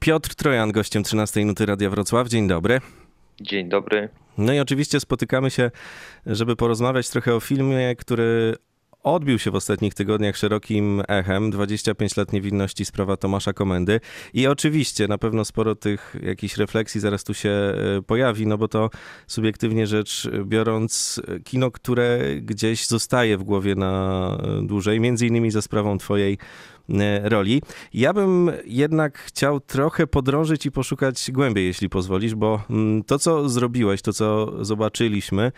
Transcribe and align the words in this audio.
Piotr 0.00 0.34
Trojan, 0.34 0.72
gościem 0.72 1.02
13 1.02 1.44
Nuty 1.44 1.66
Radia 1.66 1.90
Wrocław. 1.90 2.28
Dzień 2.28 2.48
dobry. 2.48 2.80
Dzień 3.40 3.68
dobry. 3.68 4.08
No 4.38 4.52
i 4.52 4.60
oczywiście 4.60 5.00
spotykamy 5.00 5.50
się, 5.50 5.70
żeby 6.26 6.56
porozmawiać 6.56 7.10
trochę 7.10 7.34
o 7.34 7.40
filmie, 7.40 7.96
który 7.96 8.56
odbił 9.02 9.38
się 9.38 9.50
w 9.50 9.54
ostatnich 9.54 9.94
tygodniach 9.94 10.36
szerokim 10.36 11.02
echem. 11.08 11.50
25 11.50 12.16
lat 12.16 12.32
niewinności, 12.32 12.84
sprawa 12.84 13.16
Tomasza 13.16 13.52
Komendy. 13.52 14.00
I 14.34 14.46
oczywiście 14.46 15.08
na 15.08 15.18
pewno 15.18 15.44
sporo 15.44 15.74
tych 15.74 16.16
jakichś 16.22 16.56
refleksji 16.56 17.00
zaraz 17.00 17.24
tu 17.24 17.34
się 17.34 17.50
e, 17.50 17.74
pojawi, 18.06 18.46
no 18.46 18.58
bo 18.58 18.68
to 18.68 18.90
subiektywnie 19.26 19.86
rzecz 19.86 20.28
biorąc 20.44 21.20
kino, 21.44 21.70
które 21.70 22.18
gdzieś 22.40 22.86
zostaje 22.86 23.38
w 23.38 23.42
głowie 23.42 23.74
na 23.74 24.38
e, 24.42 24.66
dłużej, 24.66 25.00
między 25.00 25.26
innymi 25.26 25.50
za 25.50 25.62
sprawą 25.62 25.98
twojej 25.98 26.38
roli. 27.22 27.62
Ja 27.94 28.12
bym 28.12 28.50
jednak 28.66 29.18
chciał 29.18 29.60
trochę 29.60 30.06
podrążyć 30.06 30.66
i 30.66 30.70
poszukać 30.70 31.30
głębiej, 31.32 31.66
jeśli 31.66 31.88
pozwolisz, 31.88 32.34
bo 32.34 32.62
mm, 32.70 33.04
to, 33.04 33.18
co 33.18 33.48
zrobiłeś, 33.48 34.02
to, 34.02 34.12
co 34.12 34.52
zobaczyliśmy, 34.64 35.52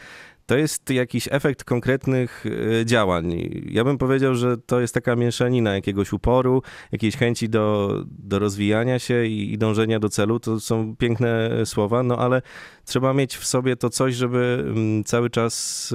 to 0.48 0.56
jest 0.56 0.91
jakiś 0.91 1.28
efekt 1.30 1.64
konkretnych 1.64 2.45
e, 2.80 2.86
działań. 2.86 3.50
Ja 3.70 3.84
bym 3.84 3.98
powiedział, 3.98 4.34
że 4.34 4.56
to 4.56 4.80
jest 4.80 4.95
taka 4.95 5.16
mieszanina 5.16 5.74
jakiegoś 5.74 6.12
uporu, 6.12 6.62
jakiejś 6.92 7.16
chęci 7.16 7.48
do, 7.48 7.95
do 8.06 8.38
rozwijania 8.38 8.98
się 8.98 9.27
i, 9.27 9.52
i 9.52 9.58
dążenia 9.58 10.00
do 10.00 10.08
celu. 10.08 10.41
To 10.41 10.60
są 10.60 10.97
piękne 10.97 11.50
słowa, 11.64 12.02
no 12.02 12.19
ale 12.19 12.42
trzeba 12.84 13.14
mieć 13.14 13.36
w 13.36 13.47
sobie 13.47 13.77
to 13.77 13.91
coś, 13.91 14.14
żeby 14.14 14.64
mm, 14.66 15.05
cały 15.05 15.30
czas 15.30 15.95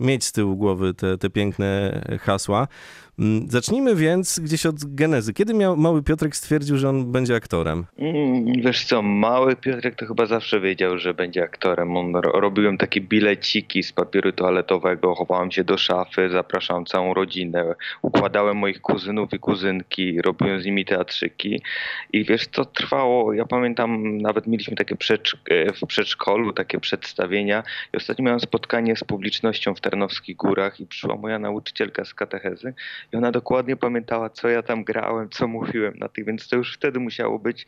e, 0.00 0.04
mieć 0.04 0.24
z 0.24 0.32
tyłu 0.32 0.56
głowy 0.56 0.94
te, 0.94 1.18
te 1.18 1.30
piękne 1.30 2.02
hasła. 2.20 2.68
Mm, 3.18 3.50
zacznijmy 3.50 3.94
więc 3.94 4.38
gdzieś 4.38 4.66
od 4.66 4.94
genezy. 4.94 5.34
Kiedy 5.34 5.54
miał, 5.54 5.76
mały 5.76 6.02
Piotrek 6.02 6.36
stwierdził, 6.36 6.76
że 6.76 6.88
on 6.88 7.12
będzie 7.12 7.34
aktorem? 7.34 7.84
Mm, 7.98 8.44
wiesz 8.62 8.84
co, 8.84 9.02
mały 9.02 9.56
Piotrek 9.56 9.94
to 9.94 10.06
chyba 10.06 10.26
zawsze 10.26 10.60
wiedział, 10.60 10.98
że 10.98 11.14
będzie 11.14 11.42
aktorem. 11.42 11.96
On, 11.96 12.16
robiłem 12.16 12.78
takie 12.78 13.00
bileciki 13.00 13.82
z 13.82 13.92
papieru 13.92 14.32
toaletowego, 14.32 15.14
chowałem 15.14 15.50
się 15.50 15.64
do 15.64 15.78
szafy, 15.78 16.28
zapraszałem 16.28 16.86
całą 16.86 17.14
rodzinę, 17.14 17.74
układałem 18.02 18.56
moich 18.56 18.80
kuzynów 18.80 19.32
i 19.32 19.38
kuzynki, 19.38 20.22
robiłem 20.22 20.62
z 20.62 20.64
nimi 20.64 20.84
teatrzyki 20.84 21.62
i 22.12 22.24
wiesz, 22.24 22.48
to 22.48 22.64
trwało, 22.64 23.32
ja 23.32 23.44
pamiętam, 23.44 24.18
nawet 24.18 24.46
mieliśmy 24.46 24.76
takie 24.76 24.96
przedszk 24.96 25.36
w 25.82 25.86
przedszkolu, 25.86 26.52
takie 26.52 26.80
przedstawienia 26.80 27.62
i 27.94 27.96
ostatnio 27.96 28.24
miałem 28.24 28.40
spotkanie 28.40 28.96
z 28.96 29.04
publicznością 29.04 29.74
w 29.74 29.80
Tarnowskich 29.80 30.36
Górach 30.36 30.80
i 30.80 30.86
przyszła 30.86 31.16
moja 31.16 31.38
nauczycielka 31.38 32.04
z 32.04 32.14
katechezy 32.14 32.74
i 33.12 33.16
ona 33.16 33.32
dokładnie 33.32 33.76
pamiętała, 33.76 34.30
co 34.30 34.48
ja 34.48 34.62
tam 34.62 34.84
grałem, 34.84 35.30
co 35.30 35.48
mówiłem 35.48 35.94
na 35.98 36.08
tych, 36.08 36.24
więc 36.24 36.48
to 36.48 36.56
już 36.56 36.74
wtedy 36.74 37.00
musiało 37.00 37.38
być 37.38 37.66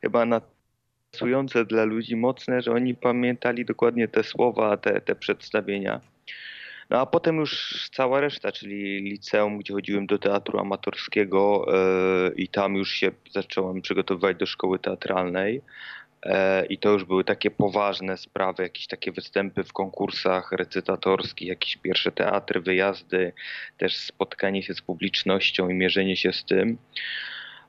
chyba 0.00 0.26
natsujące 0.26 1.64
dla 1.64 1.84
ludzi, 1.84 2.16
mocne, 2.16 2.62
że 2.62 2.72
oni 2.72 2.94
pamiętali 2.94 3.64
dokładnie 3.64 4.08
te 4.08 4.22
słowa, 4.22 4.76
te, 4.76 5.00
te 5.00 5.14
przedstawienia. 5.14 6.00
No 6.90 7.00
a 7.00 7.06
potem 7.06 7.36
już 7.36 7.88
cała 7.92 8.20
reszta, 8.20 8.52
czyli 8.52 9.00
liceum, 9.00 9.58
gdzie 9.58 9.74
chodziłem 9.74 10.06
do 10.06 10.18
teatru 10.18 10.58
amatorskiego 10.58 11.66
yy, 12.28 12.34
i 12.34 12.48
tam 12.48 12.74
już 12.74 12.90
się 12.90 13.10
zacząłem 13.30 13.82
przygotowywać 13.82 14.36
do 14.36 14.46
szkoły 14.46 14.78
teatralnej. 14.78 15.62
E, 16.26 16.66
I 16.66 16.78
to 16.78 16.90
już 16.90 17.04
były 17.04 17.24
takie 17.24 17.50
poważne 17.50 18.16
sprawy, 18.16 18.62
jakieś 18.62 18.86
takie 18.86 19.12
występy 19.12 19.64
w 19.64 19.72
konkursach 19.72 20.52
recytatorskich, 20.52 21.48
jakieś 21.48 21.76
pierwsze 21.76 22.12
teatry, 22.12 22.60
wyjazdy, 22.60 23.32
też 23.78 23.96
spotkanie 23.96 24.62
się 24.62 24.74
z 24.74 24.82
publicznością 24.82 25.68
i 25.68 25.74
mierzenie 25.74 26.16
się 26.16 26.32
z 26.32 26.44
tym. 26.44 26.78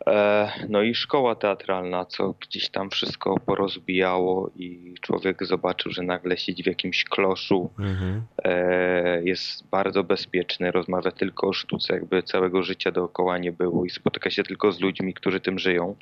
E, 0.08 0.52
no 0.70 0.82
i 0.82 0.96
szkoła 0.96 1.36
teatralna, 1.36 2.06
co 2.06 2.34
gdzieś 2.40 2.70
tam 2.70 2.90
wszystko 2.90 3.40
porozbijało 3.46 4.52
i 4.56 4.96
człowiek 5.02 5.46
zobaczył, 5.46 5.92
że 5.92 6.04
nagle 6.04 6.38
siedzi 6.38 6.64
w 6.64 6.68
jakimś 6.68 7.04
kloszu, 7.04 7.70
mhm. 7.80 8.22
E, 8.44 9.24
jest 9.24 9.70
bardzo 9.70 10.04
bezpieczny, 10.04 10.72
rozmawia 10.72 11.12
tylko 11.12 11.48
o 11.48 11.54
sztuce, 11.54 11.94
jakby 11.94 12.24
całego 12.24 12.64
życia 12.64 12.92
dookoła 12.92 13.38
nie 13.38 13.52
było 13.52 13.86
i 13.86 13.90
spotyka 13.90 14.30
się 14.30 14.44
tylko 14.44 14.72
z 14.72 14.80
ludźmi, 14.80 15.14
którzy 15.14 15.40
tym 15.40 15.60
żyją 15.60 15.96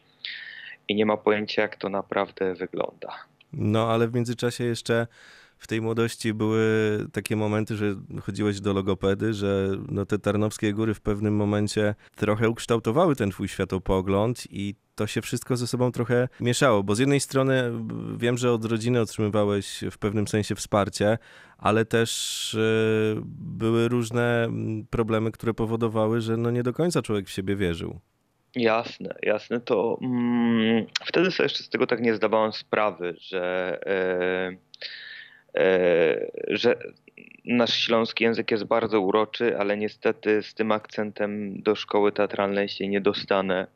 i 0.88 0.96
nie 0.96 1.06
ma 1.06 1.18
pojęcia, 1.18 1.62
jak 1.62 1.76
to 1.76 1.90
naprawdę 1.90 2.54
wygląda. 2.54 3.14
No, 3.54 3.92
ale 3.92 4.08
w 4.08 4.14
międzyczasie 4.14 4.64
jeszcze 4.64 5.08
w 5.58 5.68
tej 5.68 5.82
młodości 5.82 6.34
były 6.34 6.62
takie 7.12 7.36
momenty, 7.36 7.76
że 7.76 7.96
chodziłeś 8.22 8.62
do 8.62 8.74
logopedy, 8.74 9.34
że 9.34 9.70
no 9.90 10.06
te 10.06 10.20
Tarnowskie 10.20 10.74
Góry 10.74 10.94
w 10.94 11.02
pewnym 11.02 11.36
momencie 11.36 11.96
trochę 12.16 12.50
ukształtowały 12.50 13.16
ten 13.16 13.32
twój 13.32 13.48
światopogląd 13.48 14.44
i 14.50 14.76
to 14.96 15.08
się 15.08 15.22
wszystko 15.22 15.58
ze 15.58 15.68
sobą 15.68 15.92
trochę 15.92 16.28
mieszało, 16.40 16.84
bo 16.84 16.96
z 16.96 17.00
jednej 17.00 17.20
strony 17.20 17.72
wiem, 18.18 18.38
że 18.38 18.52
od 18.52 18.66
rodziny 18.66 19.02
otrzymywałeś 19.02 19.84
w 19.92 19.98
pewnym 19.98 20.28
sensie 20.28 20.56
wsparcie, 20.56 21.18
ale 21.58 21.86
też 21.86 22.56
e, 22.56 23.22
były 23.36 23.88
różne 23.88 24.50
problemy, 24.90 25.32
które 25.32 25.54
powodowały, 25.54 26.22
że 26.22 26.38
no 26.38 26.52
nie 26.52 26.64
do 26.64 26.74
końca 26.74 27.02
człowiek 27.02 27.28
w 27.28 27.32
siebie 27.32 27.56
wierzył. 27.56 28.00
Jasne, 28.56 29.16
jasne. 29.22 29.62
To 29.62 29.98
mm, 30.02 30.86
wtedy 31.06 31.32
sobie 31.32 31.46
jeszcze 31.46 31.64
z 31.64 31.70
tego 31.70 31.88
tak 31.88 32.02
nie 32.02 32.16
zdawałem 32.16 32.54
sprawy, 32.54 33.16
że, 33.18 33.80
e, 33.86 34.58
e, 35.62 36.32
że 36.48 36.76
nasz 37.46 37.74
śląski 37.74 38.24
język 38.24 38.52
jest 38.52 38.64
bardzo 38.64 39.02
uroczy, 39.02 39.58
ale 39.58 39.78
niestety 39.78 40.44
z 40.44 40.54
tym 40.54 40.72
akcentem 40.72 41.62
do 41.62 41.76
szkoły 41.76 42.12
teatralnej 42.12 42.70
się 42.70 42.88
nie 42.88 43.02
dostanę. 43.02 43.68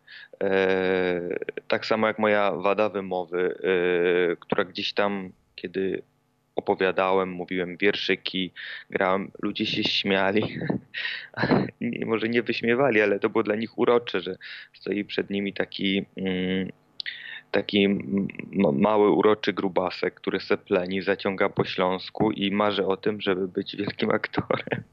E, 0.43 1.21
tak 1.67 1.85
samo 1.85 2.07
jak 2.07 2.19
moja 2.19 2.51
wada 2.51 2.89
wymowy, 2.89 3.55
e, 3.63 4.35
która 4.35 4.65
gdzieś 4.65 4.93
tam, 4.93 5.31
kiedy 5.55 6.01
opowiadałem, 6.55 7.29
mówiłem 7.29 7.77
wierszyki, 7.77 8.51
grałem, 8.89 9.31
ludzie 9.41 9.65
się 9.65 9.83
śmiali. 9.83 10.43
nie, 11.81 12.05
może 12.05 12.29
nie 12.29 12.43
wyśmiewali, 12.43 13.01
ale 13.01 13.19
to 13.19 13.29
było 13.29 13.43
dla 13.43 13.55
nich 13.55 13.77
urocze, 13.77 14.21
że 14.21 14.35
stoi 14.73 15.05
przed 15.05 15.29
nimi 15.29 15.53
taki, 15.53 16.05
mm, 16.17 16.71
taki 17.51 17.87
mały, 18.73 19.09
uroczy 19.09 19.53
grubasek, 19.53 20.13
który 20.13 20.39
se 20.39 20.57
pleni, 20.57 21.01
zaciąga 21.01 21.49
po 21.49 21.65
śląsku 21.65 22.31
i 22.31 22.51
marzy 22.51 22.85
o 22.85 22.97
tym, 22.97 23.21
żeby 23.21 23.47
być 23.47 23.75
wielkim 23.75 24.11
aktorem 24.11 24.83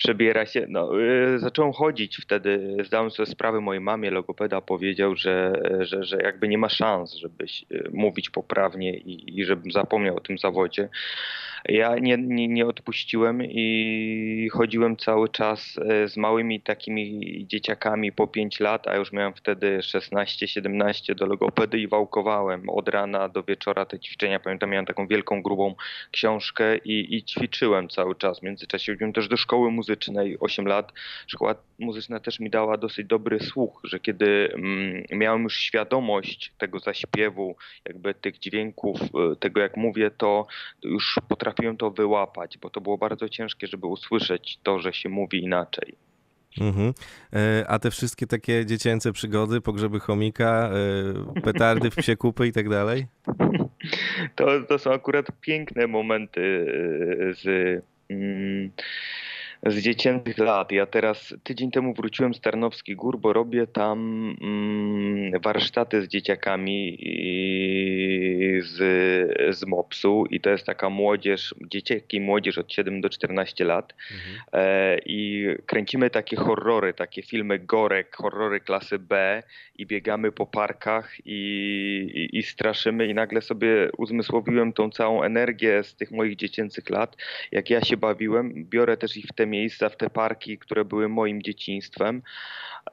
przebiera 0.00 0.46
się. 0.46 0.66
No, 0.68 0.98
yy, 0.98 1.38
zacząłem 1.38 1.72
chodzić 1.72 2.16
wtedy, 2.16 2.76
zdałem 2.86 3.10
sobie 3.10 3.26
sprawę, 3.26 3.60
mojej 3.60 3.80
mamie 3.80 4.10
logopeda 4.10 4.60
powiedział, 4.60 5.16
że, 5.16 5.52
że, 5.80 6.04
że 6.04 6.16
jakby 6.22 6.48
nie 6.48 6.58
ma 6.58 6.68
szans, 6.68 7.14
żeby 7.14 7.44
y, 7.72 7.90
mówić 7.92 8.30
poprawnie 8.30 8.98
i, 8.98 9.40
i 9.40 9.44
żebym 9.44 9.72
zapomniał 9.72 10.16
o 10.16 10.20
tym 10.20 10.38
zawodzie. 10.38 10.88
Ja 11.68 11.98
nie, 11.98 12.16
nie, 12.18 12.48
nie 12.48 12.66
odpuściłem 12.66 13.42
i 13.42 14.48
chodziłem 14.52 14.96
cały 14.96 15.28
czas 15.28 15.78
e, 15.78 16.08
z 16.08 16.16
małymi 16.16 16.60
takimi 16.60 17.20
dzieciakami 17.46 18.12
po 18.12 18.26
5 18.26 18.60
lat, 18.60 18.88
a 18.88 18.96
już 18.96 19.12
miałem 19.12 19.34
wtedy 19.34 19.78
16-17 19.78 21.14
do 21.14 21.26
logopedy 21.26 21.78
i 21.78 21.88
wałkowałem 21.88 22.68
od 22.68 22.88
rana 22.88 23.28
do 23.28 23.42
wieczora 23.42 23.84
te 23.84 23.98
ćwiczenia. 23.98 24.40
Pamiętam, 24.40 24.70
miałem 24.70 24.86
taką 24.86 25.06
wielką, 25.06 25.42
grubą 25.42 25.74
książkę 26.10 26.76
i, 26.76 27.16
i 27.16 27.24
ćwiczyłem 27.24 27.88
cały 27.88 28.14
czas. 28.14 28.40
W 28.40 28.42
międzyczasie 28.42 28.92
chodziłem 28.92 29.12
też 29.12 29.28
do 29.28 29.36
szkoły 29.36 29.70
muzycznej 29.70 30.36
8 30.40 30.66
lat. 30.66 30.92
Szkoła 31.26 31.54
muzyczna 31.78 32.20
też 32.20 32.40
mi 32.40 32.50
dała 32.50 32.76
dosyć 32.76 33.06
dobry 33.06 33.40
słuch, 33.40 33.80
że 33.84 34.00
kiedy 34.00 34.52
mm, 34.54 35.04
miałem 35.10 35.42
już 35.42 35.56
świadomość 35.56 36.52
tego 36.58 36.78
zaśpiewu, 36.78 37.56
jakby 37.84 38.14
tych 38.14 38.38
dźwięków, 38.38 39.00
e, 39.02 39.36
tego 39.36 39.60
jak 39.60 39.76
mówię, 39.76 40.10
to 40.10 40.46
już 40.82 41.18
potrafiłem 41.28 41.49
potrafiłem 41.50 41.76
to 41.76 41.90
wyłapać, 41.90 42.58
bo 42.58 42.70
to 42.70 42.80
było 42.80 42.98
bardzo 42.98 43.28
ciężkie, 43.28 43.66
żeby 43.66 43.86
usłyszeć 43.86 44.58
to, 44.62 44.78
że 44.78 44.92
się 44.92 45.08
mówi 45.08 45.42
inaczej. 45.42 45.94
Mhm. 46.60 46.92
E, 47.32 47.64
a 47.68 47.78
te 47.78 47.90
wszystkie 47.90 48.26
takie 48.26 48.66
dziecięce 48.66 49.12
przygody, 49.12 49.60
pogrzeby 49.60 50.00
chomika, 50.00 50.70
e, 51.36 51.40
petardy 51.42 51.90
w 51.90 51.96
psie 51.96 52.16
kupy 52.16 52.46
i 52.46 52.52
tak 52.52 52.68
dalej? 52.68 53.06
To, 54.36 54.46
to 54.68 54.78
są 54.78 54.92
akurat 54.92 55.26
piękne 55.40 55.86
momenty 55.86 56.66
e, 57.30 57.34
z... 57.34 57.44
Z 59.66 59.78
dziecięcych 59.78 60.38
lat. 60.38 60.72
Ja 60.72 60.86
teraz 60.86 61.34
tydzień 61.44 61.70
temu 61.70 61.94
wróciłem 61.94 62.34
z 62.34 62.40
Tarnowskich 62.40 62.96
Gór, 62.96 63.18
bo 63.18 63.32
robię 63.32 63.66
tam 63.66 63.98
mm, 64.40 65.40
warsztaty 65.40 66.02
z 66.02 66.08
dzieciakami 66.08 66.98
z, 68.62 68.76
z 69.56 69.66
MOPS-u 69.66 70.26
i 70.26 70.40
to 70.40 70.50
jest 70.50 70.66
taka 70.66 70.90
młodzież, 70.90 71.54
dzieciaki 71.60 72.20
młodzież 72.20 72.58
od 72.58 72.72
7 72.72 73.00
do 73.00 73.08
14 73.08 73.64
lat 73.64 73.94
mhm. 74.12 74.38
e, 74.52 74.98
i 75.06 75.46
kręcimy 75.66 76.10
takie 76.10 76.36
horrory, 76.36 76.94
takie 76.94 77.22
filmy 77.22 77.58
gorek, 77.58 78.16
horrory 78.16 78.60
klasy 78.60 78.98
B 78.98 79.42
i 79.76 79.86
biegamy 79.86 80.32
po 80.32 80.46
parkach 80.46 81.16
i, 81.24 81.38
i, 82.14 82.38
i 82.38 82.42
straszymy 82.42 83.06
i 83.06 83.14
nagle 83.14 83.42
sobie 83.42 83.90
uzmysłowiłem 83.98 84.72
tą 84.72 84.90
całą 84.90 85.22
energię 85.22 85.82
z 85.84 85.94
tych 85.94 86.10
moich 86.10 86.36
dziecięcych 86.36 86.90
lat, 86.90 87.16
jak 87.52 87.70
ja 87.70 87.84
się 87.84 87.96
bawiłem, 87.96 88.64
biorę 88.64 88.96
też 88.96 89.16
ich 89.16 89.24
w 89.24 89.32
te 89.32 89.49
miejsca, 89.50 89.88
w 89.88 89.96
te 89.96 90.10
parki, 90.10 90.58
które 90.58 90.84
były 90.84 91.08
moim 91.08 91.42
dzieciństwem. 91.42 92.22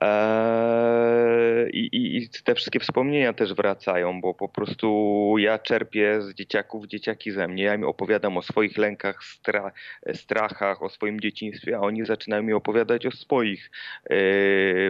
Eee, 0.01 1.69
I, 1.71 1.79
i, 1.79 2.17
I, 2.17 2.29
te 2.43 2.55
wszystkie 2.55 2.79
wspomnienia 2.79 3.33
też 3.33 3.53
wracają, 3.53 4.21
bo 4.21 4.33
po 4.33 4.49
prostu 4.49 5.35
ja 5.37 5.59
czerpię 5.59 6.21
z 6.21 6.33
dzieciaków, 6.33 6.87
dzieciaki 6.87 7.31
ze 7.31 7.47
mnie. 7.47 7.63
Ja 7.63 7.75
im 7.75 7.83
opowiadam 7.83 8.37
o 8.37 8.41
swoich 8.41 8.77
lękach, 8.77 9.23
stra, 9.23 9.71
strachach, 10.13 10.83
o 10.83 10.89
swoim 10.89 11.19
dzieciństwie, 11.19 11.77
a 11.77 11.79
oni 11.79 12.05
zaczynają 12.05 12.43
mi 12.43 12.53
opowiadać 12.53 13.05
o 13.05 13.11
swoich 13.11 13.71
e, 14.09 14.17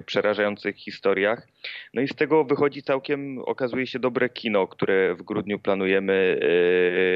przerażających 0.02 0.76
historiach. 0.76 1.48
No 1.94 2.02
i 2.02 2.08
z 2.08 2.16
tego 2.16 2.44
wychodzi 2.44 2.84
całkiem, 2.84 3.40
okazuje 3.40 3.88
się, 3.88 4.00
dobre 4.00 4.30
kino, 4.30 4.68
które 4.68 5.16
w 5.16 5.24
grudniu 5.24 5.60
planujemy 5.60 6.40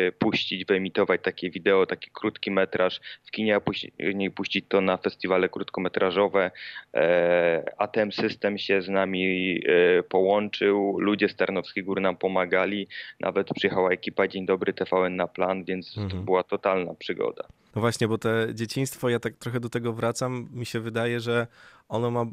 e, 0.07 0.11
puścić, 0.11 0.65
wyemitować 0.65 1.21
takie 1.23 1.49
wideo, 1.49 1.85
taki 1.85 2.09
krótki 2.13 2.51
metraż 2.51 2.99
w 3.23 3.31
kinie, 3.31 3.55
a 3.55 3.59
później 3.59 4.31
puścić 4.31 4.65
to 4.67 4.81
na 4.81 4.97
festiwale 4.97 5.49
krótkometrażowe. 5.49 6.51
E, 6.93 7.70
ATM 7.77 8.11
System 8.11 8.57
się 8.57 8.81
z 8.81 8.89
nami 8.89 9.55
e, 9.65 10.03
połączył, 10.03 10.99
ludzie 10.99 11.29
z 11.29 11.35
Tarnowskiej 11.35 11.83
Góry 11.83 12.01
nam 12.01 12.17
pomagali, 12.17 12.87
nawet 13.19 13.49
przyjechała 13.55 13.89
ekipa 13.89 14.27
Dzień 14.27 14.45
Dobry 14.45 14.73
TVN 14.73 15.15
na 15.15 15.27
plan, 15.27 15.63
więc 15.63 15.97
mhm. 15.97 16.09
to 16.09 16.25
była 16.25 16.43
totalna 16.43 16.93
przygoda. 16.93 17.47
No 17.75 17.81
właśnie, 17.81 18.07
bo 18.07 18.17
te 18.17 18.47
dzieciństwo, 18.53 19.09
ja 19.09 19.19
tak 19.19 19.37
trochę 19.37 19.59
do 19.59 19.69
tego 19.69 19.93
wracam, 19.93 20.49
mi 20.53 20.65
się 20.65 20.79
wydaje, 20.79 21.19
że 21.19 21.47
ono 21.89 22.11
ma, 22.11 22.25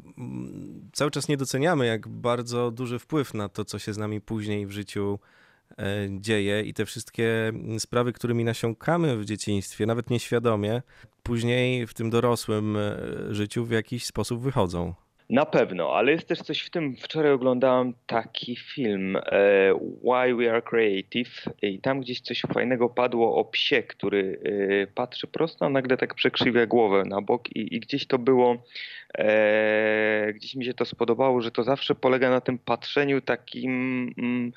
cały 0.93 1.11
czas 1.11 1.27
nie 1.27 1.37
doceniamy, 1.37 1.85
jak 1.85 2.07
bardzo 2.07 2.71
duży 2.71 2.99
wpływ 2.99 3.33
na 3.33 3.49
to, 3.49 3.65
co 3.65 3.79
się 3.79 3.93
z 3.93 3.97
nami 3.97 4.21
później 4.21 4.65
w 4.65 4.71
życiu 4.71 5.19
e, 5.77 6.07
dzieje 6.09 6.61
i 6.61 6.73
te 6.73 6.85
wszystkie 6.85 7.51
sprawy, 7.79 8.13
którymi 8.13 8.43
nasiąkamy 8.43 9.17
w 9.17 9.25
dzieciństwie, 9.25 9.85
nawet 9.85 10.09
nieświadomie, 10.09 10.81
później 11.23 11.87
w 11.87 11.93
tym 11.93 12.09
dorosłym 12.09 12.77
e, 12.77 12.97
życiu 13.31 13.65
w 13.65 13.71
jakiś 13.71 14.05
sposób 14.05 14.41
wychodzą. 14.41 14.93
Na 15.29 15.45
pewno, 15.45 15.95
ale 15.95 16.11
jest 16.11 16.27
też 16.27 16.39
coś 16.39 16.61
w 16.61 16.69
tym. 16.69 16.95
Wczoraj 16.95 17.31
oglądałem 17.31 17.93
taki 18.07 18.55
film 18.55 19.15
e, 19.15 19.21
Why 20.03 20.35
We 20.35 20.51
Are 20.51 20.61
Creative 20.61 21.45
i 21.61 21.79
tam 21.79 22.01
gdzieś 22.01 22.21
coś 22.21 22.41
fajnego 22.53 22.89
padło 22.89 23.35
o 23.35 23.45
psie, 23.45 23.83
który 23.83 24.39
e, 24.43 24.87
patrzy 24.87 25.27
prosto, 25.27 25.65
a 25.65 25.69
nagle 25.69 25.97
tak 25.97 26.15
przekrzywia 26.15 26.65
głowę 26.65 27.03
na 27.05 27.21
bok 27.21 27.55
i, 27.55 27.75
i 27.75 27.79
gdzieś 27.79 28.07
to 28.07 28.19
było, 28.19 28.63
e, 29.17 30.33
gdzieś 30.33 30.55
mi 30.55 30.65
się 30.65 30.73
to 30.73 30.85
spodobało, 30.85 31.41
że 31.41 31.51
to 31.51 31.63
zawsze 31.63 31.95
polega 31.95 32.29
na 32.29 32.41
tym 32.41 32.57
patrzeniu 32.57 33.21
takim... 33.21 33.71
Mm, 34.17 34.51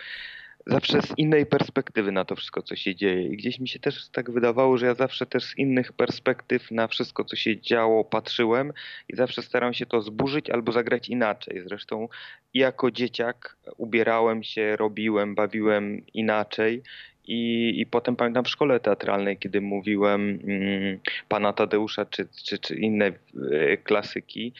zawsze 0.66 1.02
z 1.02 1.18
innej 1.18 1.46
perspektywy 1.46 2.12
na 2.12 2.24
to 2.24 2.36
wszystko, 2.36 2.62
co 2.62 2.76
się 2.76 2.94
dzieje. 2.94 3.26
I 3.26 3.36
gdzieś 3.36 3.60
mi 3.60 3.68
się 3.68 3.78
też 3.78 4.08
tak 4.08 4.30
wydawało, 4.30 4.78
że 4.78 4.86
ja 4.86 4.94
zawsze 4.94 5.26
też 5.26 5.44
z 5.44 5.58
innych 5.58 5.92
perspektyw 5.92 6.70
na 6.70 6.88
wszystko, 6.88 7.24
co 7.24 7.36
się 7.36 7.60
działo, 7.60 8.04
patrzyłem 8.04 8.72
i 9.08 9.16
zawsze 9.16 9.42
staram 9.42 9.74
się 9.74 9.86
to 9.86 10.02
zburzyć 10.02 10.50
albo 10.50 10.72
zagrać 10.72 11.08
inaczej. 11.08 11.62
Zresztą 11.66 12.08
jako 12.54 12.90
dzieciak 12.90 13.56
ubierałem 13.76 14.42
się, 14.42 14.76
robiłem, 14.76 15.34
bawiłem 15.34 16.06
inaczej 16.14 16.82
i, 17.26 17.72
I 17.80 17.86
potem 17.86 18.16
pamiętam 18.16 18.44
w 18.44 18.48
szkole 18.48 18.80
teatralnej, 18.80 19.36
kiedy 19.36 19.60
mówiłem 19.60 20.20
mm, 20.44 20.98
pana 21.28 21.52
Tadeusza 21.52 22.04
czy, 22.04 22.28
czy, 22.44 22.58
czy 22.58 22.74
inne 22.74 23.06
e, 23.06 23.76
klasyki, 23.76 24.52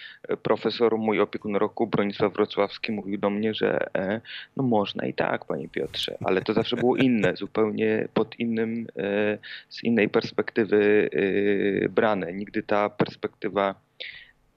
profesor, 0.43 0.99
mój 0.99 1.21
opiekun 1.21 1.57
roku, 1.57 1.87
Bronisław 1.87 2.33
Wrocławski, 2.33 2.93
mówił 2.93 3.19
do 3.19 3.31
mnie, 3.31 3.55
że 3.55 3.95
e, 3.95 4.21
no 4.57 4.63
można 4.63 5.07
i 5.07 5.15
tak, 5.15 5.45
panie 5.45 5.69
Piotrze, 5.69 6.19
ale 6.25 6.43
to 6.43 6.53
zawsze 6.53 6.77
było 6.77 6.97
inne, 6.97 7.37
zupełnie 7.43 8.09
pod 8.15 8.39
innym, 8.39 8.87
e, 8.97 9.39
z 9.69 9.85
innej 9.85 10.09
perspektywy 10.09 11.11
e, 11.85 11.89
brane. 11.89 12.33
Nigdy 12.33 12.63
ta 12.63 12.91
perspektywa, 12.91 13.75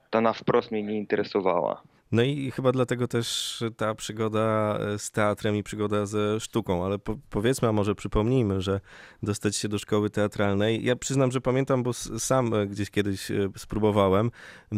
ta 0.09 0.21
na 0.21 0.33
wprost 0.33 0.71
mnie 0.71 0.83
nie 0.83 0.97
interesowała. 0.97 1.81
No 2.15 2.23
i 2.23 2.51
chyba 2.51 2.71
dlatego 2.71 3.07
też 3.07 3.63
ta 3.77 3.95
przygoda 3.95 4.77
e, 4.79 4.99
z 4.99 5.11
teatrem 5.11 5.55
i 5.55 5.63
przygoda 5.63 6.05
ze 6.05 6.39
sztuką, 6.39 6.85
ale 6.85 6.99
po, 6.99 7.17
powiedzmy, 7.29 7.67
a 7.67 7.71
może 7.71 7.95
przypomnijmy, 7.95 8.61
że 8.61 8.79
dostać 9.23 9.55
się 9.55 9.69
do 9.69 9.79
szkoły 9.79 10.09
teatralnej, 10.09 10.85
ja 10.85 10.95
przyznam, 10.95 11.31
że 11.31 11.41
pamiętam, 11.41 11.83
bo 11.83 11.93
sam 11.93 12.53
e, 12.53 12.67
gdzieś 12.67 12.89
kiedyś 12.89 13.31
e, 13.31 13.49
spróbowałem, 13.57 14.31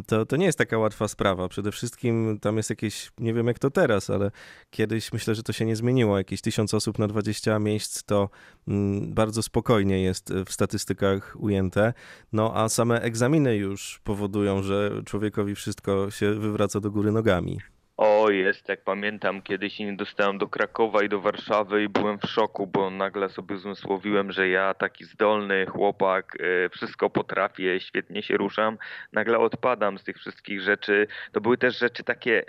to, 0.08 0.26
to 0.26 0.36
nie 0.36 0.46
jest 0.46 0.58
taka 0.58 0.78
łatwa 0.78 1.08
sprawa. 1.08 1.48
Przede 1.48 1.72
wszystkim 1.72 2.40
tam 2.42 2.58
jest 2.58 2.70
jakieś, 2.70 3.12
nie 3.20 3.34
wiem 3.34 3.48
jak 3.48 3.60
to 3.60 3.72
teraz, 3.72 4.10
ale 4.10 4.32
kiedyś 4.70 5.14
myślę, 5.14 5.36
że 5.36 5.44
to 5.44 5.54
się 5.54 5.66
nie 5.66 5.76
zmieniło. 5.76 6.18
Jakieś 6.18 6.42
tysiąc 6.42 6.74
osób 6.74 7.00
na 7.00 7.08
20 7.08 7.60
miejsc 7.60 8.04
to 8.04 8.30
mm, 8.68 9.14
bardzo 9.14 9.44
spokojnie 9.44 10.04
jest 10.04 10.34
w 10.46 10.54
statystykach 10.54 11.36
ujęte. 11.40 11.94
No 12.34 12.52
a 12.56 12.70
same 12.70 13.02
egzaminy 13.02 13.56
już 13.56 14.00
powodują, 14.04 14.64
że 14.64 15.02
człowiekowi 15.06 15.56
wszystko 15.56 16.12
się 16.12 16.34
wywraca 16.34 16.80
do 16.80 16.92
góry 16.92 17.12
nogami. 17.12 17.27
O, 17.98 18.17
jest, 18.30 18.70
jak 18.70 18.82
pamiętam, 18.84 19.42
kiedyś 19.42 19.74
się 19.74 19.86
nie 19.86 19.96
dostałem 19.96 20.38
do 20.38 20.48
Krakowa 20.48 21.04
i 21.04 21.10
do 21.10 21.22
Warszawy 21.22 21.84
i 21.84 21.90
byłem 21.90 22.20
w 22.20 22.26
szoku, 22.26 22.68
bo 22.68 22.90
nagle 22.90 23.30
sobie 23.30 23.56
uzmysłowiłem, 23.56 24.32
że 24.32 24.50
ja, 24.50 24.74
taki 24.74 25.06
zdolny 25.06 25.66
chłopak, 25.66 26.38
e, 26.40 26.70
wszystko 26.70 27.10
potrafię, 27.10 27.80
świetnie 27.80 28.24
się 28.24 28.38
ruszam, 28.38 28.78
nagle 29.14 29.40
odpadam 29.40 29.98
z 29.98 30.04
tych 30.04 30.18
wszystkich 30.18 30.62
rzeczy. 30.62 31.08
To 31.32 31.42
były 31.42 31.58
też 31.58 31.80
rzeczy 31.80 32.04
takie, 32.04 32.44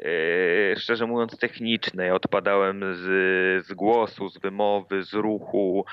e, 0.73 0.77
szczerze 0.77 1.07
mówiąc, 1.07 1.39
techniczne. 1.39 2.07
Ja 2.07 2.15
odpadałem 2.15 2.85
z, 2.95 3.67
z 3.67 3.73
głosu, 3.73 4.29
z 4.29 4.39
wymowy, 4.39 5.03
z 5.03 5.13
ruchu. 5.15 5.85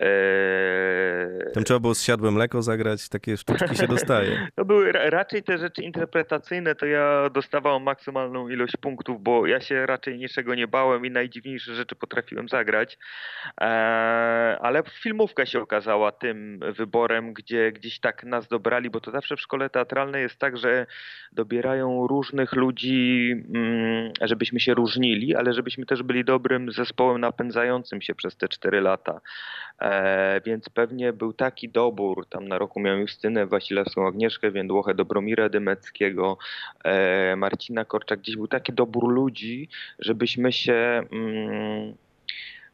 E, 0.00 1.50
Tam 1.54 1.64
trzeba 1.64 1.80
było 1.80 1.94
zsiadłe 1.94 2.30
mleko 2.30 2.62
zagrać, 2.62 3.08
takie 3.08 3.36
sztuczki 3.36 3.76
się 3.76 3.88
dostaje. 3.88 4.46
To 4.54 4.64
były 4.64 4.92
raczej 4.92 5.42
te 5.42 5.58
rzeczy 5.58 5.82
interpretacyjne, 5.82 6.74
to 6.74 6.86
ja 6.86 7.30
dostawałem 7.30 7.82
maksymalną 7.82 8.48
ilość 8.48 8.76
punktów, 8.76 9.22
bo 9.26 9.46
ja 9.46 9.60
się 9.60 9.86
raczej 9.86 10.18
niczego 10.18 10.54
nie 10.54 10.68
bałem 10.68 11.06
i 11.06 11.10
najdziwniejsze 11.10 11.74
rzeczy 11.74 11.96
potrafiłem 11.96 12.48
zagrać. 12.48 12.98
Ale 14.66 14.82
filmówka 15.02 15.46
się 15.46 15.60
okazała 15.60 16.12
tym 16.12 16.60
wyborem, 16.76 17.32
gdzie 17.32 17.72
gdzieś 17.72 18.00
tak 18.00 18.24
nas 18.24 18.48
dobrali, 18.48 18.90
bo 18.90 19.00
to 19.00 19.10
zawsze 19.10 19.36
w 19.36 19.40
szkole 19.40 19.70
teatralnej 19.70 20.22
jest 20.22 20.38
tak, 20.38 20.56
że 20.56 20.86
dobierają 21.32 22.06
różnych 22.06 22.52
ludzi, 22.52 23.32
mm, 23.54 24.12
żebyśmy 24.20 24.60
się 24.60 24.74
różnili, 24.74 25.34
ale 25.34 25.52
żebyśmy 25.52 25.86
też 25.86 26.02
byli 26.02 26.24
dobrym 26.24 26.72
zespołem 26.72 27.20
napędzającym 27.20 28.02
się 28.02 28.14
przez 28.14 28.36
te 28.36 28.48
cztery 28.48 28.80
lata. 28.80 29.20
E, 29.80 30.40
więc 30.46 30.68
pewnie 30.68 31.12
był 31.12 31.32
taki 31.32 31.68
dobór, 31.68 32.26
tam 32.28 32.48
na 32.48 32.58
roku 32.58 32.80
miałem 32.80 33.00
Justynę 33.00 33.46
Wasilewską, 33.46 34.06
Agnieszkę 34.06 34.50
Więdłochę, 34.50 34.94
Dobromira 34.94 35.48
Dymeckiego, 35.48 36.38
e, 36.84 37.36
Marcina 37.36 37.84
Korczak, 37.84 38.20
gdzieś 38.20 38.36
był 38.36 38.48
taki 38.48 38.72
dobór 38.72 39.08
ludzi, 39.08 39.68
żebyśmy 39.98 40.52
się 40.52 41.02
mm, 41.12 41.94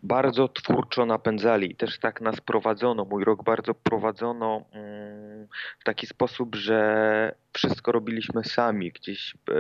bardzo 0.02 0.49
twórczo 0.49 1.06
napędzali. 1.06 1.76
Też 1.76 1.99
tak 1.99 2.21
nas 2.21 2.40
prowadzono, 2.40 3.04
mój 3.04 3.25
rok 3.25 3.44
bardzo 3.44 3.75
prowadzono 3.75 4.64
mm, 4.73 5.49
w 5.80 5.85
taki 5.85 6.06
sposób, 6.06 6.54
że 6.54 7.35
wszystko 7.52 7.92
robiliśmy 7.92 8.44
sami. 8.44 8.92
Gdzieś 8.92 9.35
e, 9.50 9.54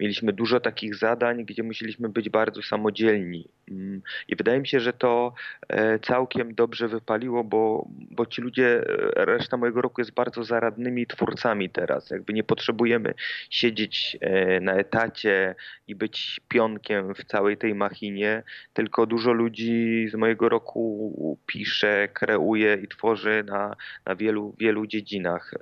mieliśmy 0.00 0.32
dużo 0.32 0.60
takich 0.60 0.94
zadań, 0.94 1.44
gdzie 1.44 1.62
musieliśmy 1.62 2.08
być 2.08 2.28
bardzo 2.28 2.62
samodzielni. 2.62 3.48
Mm, 3.70 4.02
I 4.28 4.36
wydaje 4.36 4.60
mi 4.60 4.66
się, 4.66 4.80
że 4.80 4.92
to 4.92 5.34
e, 5.68 5.98
całkiem 5.98 6.54
dobrze 6.54 6.88
wypaliło, 6.88 7.44
bo, 7.44 7.88
bo 8.10 8.26
ci 8.26 8.42
ludzie, 8.42 8.80
e, 9.16 9.24
reszta 9.24 9.56
mojego 9.56 9.82
roku 9.82 10.00
jest 10.00 10.12
bardzo 10.12 10.44
zaradnymi 10.44 11.06
twórcami 11.06 11.70
teraz. 11.70 12.10
Jakby 12.10 12.32
nie 12.32 12.44
potrzebujemy 12.44 13.14
siedzieć 13.50 14.18
na 14.60 14.74
etacie 14.74 15.54
i 15.88 15.94
być 15.94 16.40
pionkiem 16.48 17.14
w 17.14 17.24
całej 17.24 17.56
tej 17.56 17.74
machinie, 17.74 18.42
tylko 18.72 19.06
dużo 19.06 19.32
ludzi 19.32 20.08
z 20.10 20.14
mojego 20.14 20.48
roku 20.48 21.38
pisze, 21.46 22.08
kreuje 22.12 22.78
i 22.82 22.88
tworzy 22.88 23.44
na, 23.46 23.76
na 24.06 24.16
wielu, 24.16 24.54
wielu 24.58 24.86
dziedzinach. 24.86 25.54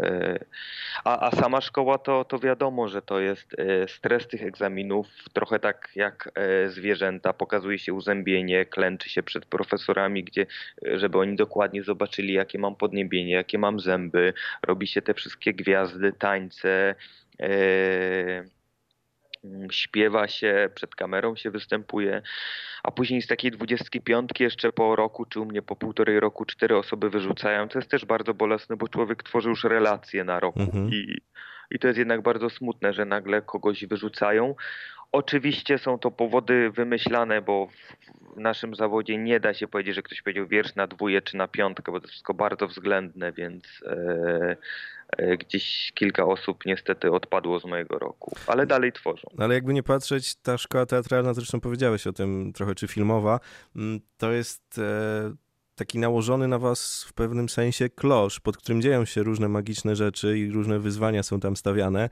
A, 1.04 1.26
a 1.26 1.30
sama 1.30 1.60
szkoła 1.60 1.98
to, 1.98 2.24
to 2.24 2.38
wiadomo, 2.38 2.88
że 2.88 3.02
to 3.02 3.20
jest 3.20 3.56
e, 3.58 3.88
stres 3.88 4.28
tych 4.28 4.42
egzaminów, 4.42 5.06
trochę 5.32 5.58
tak 5.58 5.90
jak 5.94 6.30
e, 6.34 6.68
zwierzęta, 6.68 7.32
pokazuje 7.32 7.78
się 7.78 7.92
uzębienie, 7.92 8.66
klęczy 8.66 9.10
się 9.10 9.22
przed 9.22 9.46
profesorami, 9.46 10.24
gdzie, 10.24 10.46
e, 10.86 10.98
żeby 10.98 11.18
oni 11.18 11.36
dokładnie 11.36 11.82
zobaczyli, 11.82 12.32
jakie 12.32 12.58
mam 12.58 12.76
podniebienie, 12.76 13.32
jakie 13.32 13.58
mam 13.58 13.80
zęby, 13.80 14.32
robi 14.66 14.86
się 14.86 15.02
te 15.02 15.14
wszystkie 15.14 15.54
gwiazdy, 15.54 16.12
tańce. 16.12 16.94
Mm, 17.38 18.63
śpiewa 19.70 20.28
się, 20.28 20.70
przed 20.74 20.94
kamerą 20.94 21.36
się 21.36 21.50
występuje, 21.50 22.22
a 22.82 22.90
później 22.90 23.22
z 23.22 23.26
takiej 23.26 23.50
dwudziestki 23.50 24.00
piątki 24.00 24.42
jeszcze 24.42 24.72
po 24.72 24.96
roku, 24.96 25.24
czy 25.24 25.40
u 25.40 25.44
mnie 25.44 25.62
po 25.62 25.76
półtorej 25.76 26.20
roku 26.20 26.44
cztery 26.44 26.76
osoby 26.76 27.10
wyrzucają. 27.10 27.68
To 27.68 27.78
jest 27.78 27.90
też 27.90 28.04
bardzo 28.04 28.34
bolesne, 28.34 28.76
bo 28.76 28.88
człowiek 28.88 29.22
tworzy 29.22 29.48
już 29.48 29.64
relacje 29.64 30.24
na 30.24 30.40
roku 30.40 30.60
mhm. 30.60 30.90
i, 30.90 31.18
i 31.70 31.78
to 31.78 31.86
jest 31.86 31.98
jednak 31.98 32.22
bardzo 32.22 32.50
smutne, 32.50 32.92
że 32.92 33.04
nagle 33.04 33.42
kogoś 33.42 33.86
wyrzucają. 33.86 34.54
Oczywiście 35.12 35.78
są 35.78 35.98
to 35.98 36.10
powody 36.10 36.70
wymyślane, 36.70 37.42
bo 37.42 37.68
w 38.36 38.40
naszym 38.40 38.74
zawodzie 38.74 39.18
nie 39.18 39.40
da 39.40 39.54
się 39.54 39.68
powiedzieć, 39.68 39.94
że 39.94 40.02
ktoś 40.02 40.22
powiedział 40.22 40.46
wiersz 40.46 40.74
na 40.74 40.86
dwóje 40.86 41.22
czy 41.22 41.36
na 41.36 41.48
piątkę, 41.48 41.92
bo 41.92 42.00
to 42.00 42.04
jest 42.04 42.12
wszystko 42.12 42.34
bardzo 42.34 42.68
względne, 42.68 43.32
więc 43.32 43.82
e, 43.86 44.56
gdzieś 45.38 45.92
kilka 45.94 46.24
osób 46.24 46.66
niestety 46.66 47.12
odpadło 47.12 47.60
z 47.60 47.64
mojego 47.64 47.98
roku, 47.98 48.36
ale 48.46 48.66
dalej 48.66 48.92
tworzą. 48.92 49.28
Ale 49.38 49.54
jakby 49.54 49.74
nie 49.74 49.82
patrzeć, 49.82 50.34
ta 50.34 50.58
szkoła 50.58 50.86
teatralna, 50.86 51.34
zresztą 51.34 51.60
powiedziałeś 51.60 52.06
o 52.06 52.12
tym 52.12 52.52
trochę, 52.52 52.74
czy 52.74 52.88
filmowa, 52.88 53.40
mm, 53.76 54.00
to 54.16 54.32
jest 54.32 54.78
e, 54.78 55.34
taki 55.74 55.98
nałożony 55.98 56.48
na 56.48 56.58
was 56.58 57.04
w 57.08 57.12
pewnym 57.12 57.48
sensie 57.48 57.88
klosz, 57.88 58.40
pod 58.40 58.56
którym 58.56 58.82
dzieją 58.82 59.04
się 59.04 59.22
różne 59.22 59.48
magiczne 59.48 59.96
rzeczy 59.96 60.38
i 60.38 60.50
różne 60.50 60.78
wyzwania 60.78 61.22
są 61.22 61.40
tam 61.40 61.56
stawiane. 61.56 62.10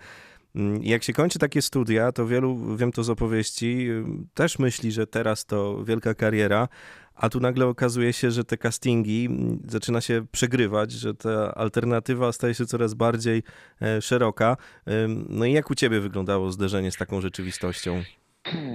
Mm, 0.54 0.82
jak 0.82 1.02
się 1.02 1.12
kończy 1.12 1.38
takie 1.38 1.62
studia, 1.62 2.12
to 2.12 2.26
wielu, 2.26 2.76
wiem 2.76 2.92
to 2.92 3.04
z 3.04 3.10
opowieści, 3.10 3.88
też 4.34 4.58
myśli, 4.58 4.92
że 4.92 5.06
teraz 5.06 5.46
to 5.46 5.84
wielka 5.84 6.14
kariera, 6.14 6.68
a 7.14 7.28
tu 7.28 7.40
nagle 7.40 7.66
okazuje 7.66 8.12
się, 8.12 8.30
że 8.30 8.44
te 8.44 8.56
castingi 8.56 9.26
mm, 9.30 9.58
zaczyna 9.68 10.00
się 10.00 10.26
przegrywać, 10.32 10.92
że 10.92 11.14
ta 11.14 11.54
alternatywa 11.54 12.32
staje 12.32 12.54
się 12.54 12.66
coraz 12.66 12.94
bardziej 12.94 13.42
e, 13.82 14.02
szeroka. 14.02 14.56
No 15.28 15.44
i 15.44 15.52
jak 15.52 15.70
u 15.70 15.74
ciebie 15.74 16.00
wyglądało 16.00 16.52
zderzenie 16.52 16.92
z 16.92 16.96
taką 16.96 17.20
rzeczywistością? 17.20 18.02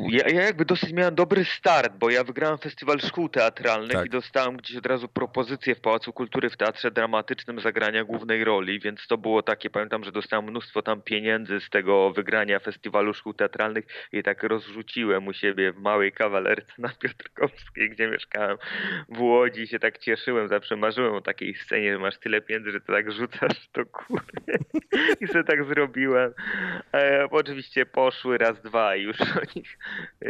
Ja, 0.09 0.27
ja, 0.27 0.43
jakby 0.43 0.65
dosyć 0.65 0.93
miałem 0.93 1.15
dobry 1.15 1.45
start, 1.45 1.97
bo 1.97 2.09
ja 2.09 2.23
wygrałem 2.23 2.57
festiwal 2.57 2.99
szkół 2.99 3.29
teatralnych 3.29 3.97
tak. 3.97 4.05
i 4.05 4.09
dostałem 4.09 4.57
gdzieś 4.57 4.77
od 4.77 4.85
razu 4.85 5.07
propozycję 5.07 5.75
w 5.75 5.79
Pałacu 5.79 6.13
Kultury 6.13 6.49
w 6.49 6.57
Teatrze 6.57 6.91
Dramatycznym 6.91 7.59
zagrania 7.59 8.03
głównej 8.03 8.43
roli, 8.43 8.79
więc 8.79 9.07
to 9.07 9.17
było 9.17 9.43
takie, 9.43 9.69
pamiętam, 9.69 10.03
że 10.03 10.11
dostałem 10.11 10.45
mnóstwo 10.45 10.81
tam 10.81 11.01
pieniędzy 11.01 11.59
z 11.59 11.69
tego 11.69 12.11
wygrania 12.11 12.59
festiwalu 12.59 13.13
szkół 13.13 13.33
teatralnych 13.33 13.85
i 14.11 14.23
tak 14.23 14.43
rozrzuciłem 14.43 15.27
u 15.27 15.33
siebie 15.33 15.71
w 15.71 15.79
małej 15.79 16.11
kawalerce 16.11 16.73
na 16.77 16.89
Piotrkowskiej, 16.89 17.89
gdzie 17.89 18.07
mieszkałem 18.07 18.57
w 19.09 19.21
Łodzi 19.21 19.61
i 19.61 19.67
się 19.67 19.79
tak 19.79 19.97
cieszyłem, 19.97 20.47
zawsze 20.47 20.75
marzyłem 20.75 21.13
o 21.13 21.21
takiej 21.21 21.55
scenie, 21.55 21.93
że 21.93 21.99
masz 21.99 22.17
tyle 22.17 22.41
pieniędzy, 22.41 22.71
że 22.71 22.81
to 22.81 22.93
tak 22.93 23.11
rzucasz 23.11 23.67
to 23.71 23.85
kurde 23.85 24.57
i 25.21 25.27
sobie 25.27 25.43
tak 25.43 25.65
zrobiłem. 25.65 26.33
E, 26.93 27.27
oczywiście 27.31 27.85
poszły 27.85 28.37
raz, 28.37 28.61
dwa 28.61 28.95
i 28.95 29.03
już 29.03 29.17
oni 29.41 29.56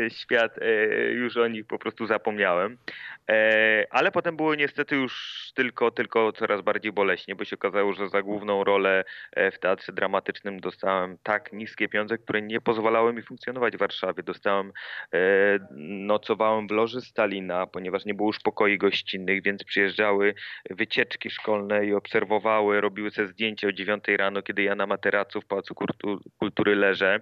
świat, 0.09 0.57
e, 0.61 0.85
już 1.11 1.37
o 1.37 1.47
nich 1.47 1.67
po 1.67 1.79
prostu 1.79 2.07
zapomniałem. 2.07 2.77
E, 3.29 3.85
ale 3.89 4.11
potem 4.11 4.37
było 4.37 4.55
niestety 4.55 4.95
już 4.95 5.43
tylko, 5.55 5.91
tylko 5.91 6.31
coraz 6.31 6.61
bardziej 6.61 6.91
boleśnie, 6.91 7.35
bo 7.35 7.45
się 7.45 7.55
okazało, 7.55 7.93
że 7.93 8.09
za 8.09 8.21
główną 8.21 8.63
rolę 8.63 9.03
w 9.35 9.59
teatrze 9.59 9.93
dramatycznym 9.93 10.59
dostałem 10.59 11.17
tak 11.23 11.53
niskie 11.53 11.89
pieniądze, 11.89 12.17
które 12.17 12.41
nie 12.41 12.61
pozwalały 12.61 13.13
mi 13.13 13.21
funkcjonować 13.21 13.75
w 13.75 13.79
Warszawie. 13.79 14.23
Dostałem, 14.23 14.71
nocowałem 15.77 16.67
w 16.67 16.71
loży 16.71 17.01
Stalina, 17.01 17.67
ponieważ 17.67 18.05
nie 18.05 18.13
było 18.13 18.29
już 18.29 18.39
pokoi 18.39 18.77
gościnnych, 18.77 19.43
więc 19.43 19.63
przyjeżdżały 19.63 20.33
wycieczki 20.69 21.29
szkolne 21.29 21.85
i 21.85 21.93
obserwowały, 21.93 22.81
robiły 22.81 23.11
sobie 23.11 23.27
zdjęcia 23.27 23.67
o 23.67 23.71
9 23.71 24.03
rano, 24.17 24.41
kiedy 24.41 24.63
ja 24.63 24.75
na 24.75 24.87
materacu 24.87 25.41
w 25.41 25.45
Pałacu 25.45 25.75
Kultury 26.39 26.75
leżę. 26.75 27.21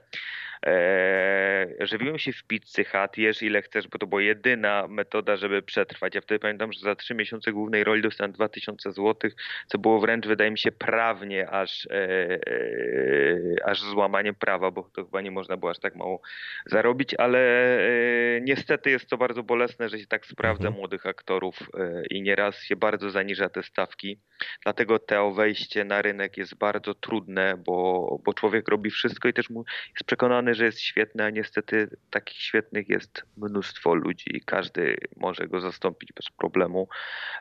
Żywiłem 2.00 2.20
się 2.20 2.34
w 2.34 2.44
pizzy 2.44 2.84
Hut, 2.84 3.18
jesz 3.18 3.42
ile 3.42 3.62
chcesz, 3.62 3.88
bo 3.88 3.98
to 3.98 4.08
była 4.08 4.22
jedyna 4.22 4.88
metoda, 4.88 5.36
żeby 5.36 5.62
przetrwać. 5.62 6.16
Ja 6.16 6.22
wtedy 6.22 6.40
pamiętam, 6.40 6.74
że 6.74 6.80
za 6.80 6.96
trzy 6.96 7.16
miesiące 7.16 7.52
głównej 7.52 7.84
roli 7.84 8.02
dostałem 8.02 8.32
2000 8.32 8.92
zł, 8.92 9.32
co 9.68 9.78
było 9.78 10.00
wręcz, 10.00 10.28
wydaje 10.28 10.52
mi 10.52 10.58
się, 10.58 10.72
prawnie 10.72 11.50
aż, 11.50 11.88
e, 11.88 11.92
e, 11.92 13.66
aż 13.66 13.82
złamaniem 13.82 14.36
prawa, 14.36 14.72
bo 14.72 14.90
to 14.94 15.06
chyba 15.06 15.22
nie 15.22 15.32
można 15.32 15.58
było 15.58 15.72
aż 15.72 15.80
tak 15.80 15.96
mało 15.96 16.22
zarobić, 16.66 17.14
ale 17.14 17.40
e, 17.80 18.42
niestety 18.42 18.90
jest 18.90 19.10
to 19.10 19.18
bardzo 19.18 19.44
bolesne, 19.44 19.90
że 19.90 20.00
się 20.00 20.08
tak 20.08 20.26
sprawdza 20.26 20.68
mhm. 20.68 20.80
młodych 20.80 21.06
aktorów 21.06 21.60
e, 21.60 22.04
i 22.10 22.22
nieraz 22.22 22.64
się 22.64 22.76
bardzo 22.76 23.10
zaniża 23.10 23.50
te 23.50 23.64
stawki. 23.64 24.20
Dlatego 24.64 25.00
to 25.00 25.32
wejście 25.32 25.84
na 25.84 26.02
rynek 26.02 26.38
jest 26.38 26.56
bardzo 26.56 26.94
trudne, 26.94 27.64
bo, 27.66 28.20
bo 28.26 28.34
człowiek 28.34 28.68
robi 28.68 28.90
wszystko 28.90 29.28
i 29.28 29.34
też 29.34 29.50
mu 29.50 29.64
jest 29.90 30.04
przekonany, 30.06 30.54
że 30.56 30.66
jest 30.66 30.80
świetny, 30.80 31.24
a 31.24 31.30
niestety 31.30 31.85
takich 32.10 32.38
świetnych 32.38 32.90
jest 32.90 33.24
mnóstwo 33.38 33.96
ludzi 33.96 34.38
i 34.38 34.42
każdy 34.42 34.98
może 35.18 35.48
go 35.48 35.60
zastąpić 35.60 36.14
bez 36.14 36.30
problemu. 36.30 36.88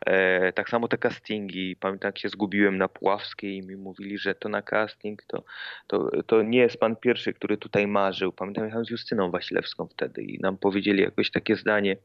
E, 0.07 0.53
tak 0.53 0.69
samo 0.69 0.89
te 0.89 0.99
castingi. 0.99 1.77
Pamiętam, 1.77 2.09
jak 2.09 2.19
się 2.19 2.29
zgubiłem 2.29 2.79
na 2.79 2.89
Puławskiej 2.89 3.57
i 3.57 3.67
mi 3.67 3.77
mówili, 3.77 4.19
że 4.19 4.35
to 4.35 4.49
na 4.49 4.63
casting 4.63 5.23
to, 5.23 5.45
to, 5.87 6.23
to 6.27 6.43
nie 6.43 6.59
jest 6.59 6.77
pan 6.77 6.97
pierwszy, 6.97 7.33
który 7.33 7.57
tutaj 7.57 7.87
marzył. 7.87 8.33
Pamiętam, 8.33 8.65
jechałem 8.65 8.87
z 8.87 8.91
Justyną 8.91 9.31
Wasilewską 9.31 9.87
wtedy 9.87 10.23
i 10.23 10.39
nam 10.39 10.59
powiedzieli 10.59 11.03
jakoś 11.03 11.31
takie 11.31 11.57
zdanie 11.57 11.97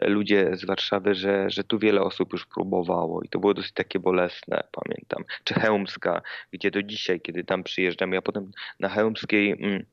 e, 0.00 0.08
ludzie 0.08 0.56
z 0.56 0.64
Warszawy, 0.64 1.14
że, 1.14 1.50
że 1.50 1.64
tu 1.64 1.78
wiele 1.78 2.00
osób 2.00 2.32
już 2.32 2.46
próbowało 2.46 3.22
i 3.22 3.28
to 3.28 3.38
było 3.38 3.54
dosyć 3.54 3.72
takie 3.72 3.98
bolesne, 3.98 4.64
pamiętam. 4.72 5.24
Czy 5.44 5.54
Chełmska, 5.54 6.22
gdzie 6.52 6.70
do 6.70 6.82
dzisiaj, 6.82 7.20
kiedy 7.20 7.44
tam 7.44 7.62
przyjeżdżam, 7.62 8.12
ja 8.12 8.22
potem 8.22 8.50
na 8.80 8.88
Chełmskiej 8.88 9.50
mm, 9.50 9.86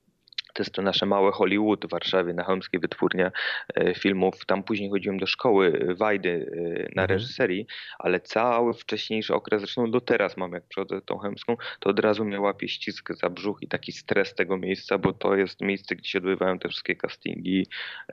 to 0.60 0.64
jest 0.64 0.74
to 0.74 0.82
nasze 0.82 1.06
małe 1.06 1.32
Hollywood 1.32 1.86
w 1.86 1.90
Warszawie, 1.90 2.34
na 2.34 2.44
Chełmskiej 2.44 2.80
wytwórnia 2.80 3.32
e, 3.76 3.96
filmów. 3.96 4.46
Tam 4.46 4.64
później 4.64 4.90
chodziłem 4.90 5.20
do 5.20 5.28
szkoły 5.28 5.96
Wajdy 5.98 6.30
e, 6.30 6.60
na 6.96 7.02
mhm. 7.02 7.10
reżyserii, 7.10 7.68
ale 8.00 8.20
cały 8.20 8.74
wcześniejszy 8.74 9.34
okres, 9.34 9.62
zresztą 9.62 9.92
do 9.92 10.02
teraz 10.02 10.38
mam, 10.38 10.52
jak 10.54 10.64
przychodzę 10.68 11.02
tą 11.02 11.18
Chełmską, 11.18 11.58
to 11.80 11.90
od 11.90 12.00
razu 12.00 12.26
mnie 12.26 12.40
łapie 12.40 12.68
ścisk 12.68 13.14
za 13.14 13.30
brzuch 13.30 13.58
i 13.62 13.68
taki 13.68 13.92
stres 13.92 14.36
tego 14.36 14.58
miejsca, 14.58 14.98
bo 14.98 15.14
to 15.14 15.36
jest 15.36 15.62
miejsce, 15.62 15.96
gdzie 15.96 16.10
się 16.10 16.18
odbywają 16.18 16.60
te 16.60 16.70
wszystkie 16.70 16.96
castingi. 16.96 17.68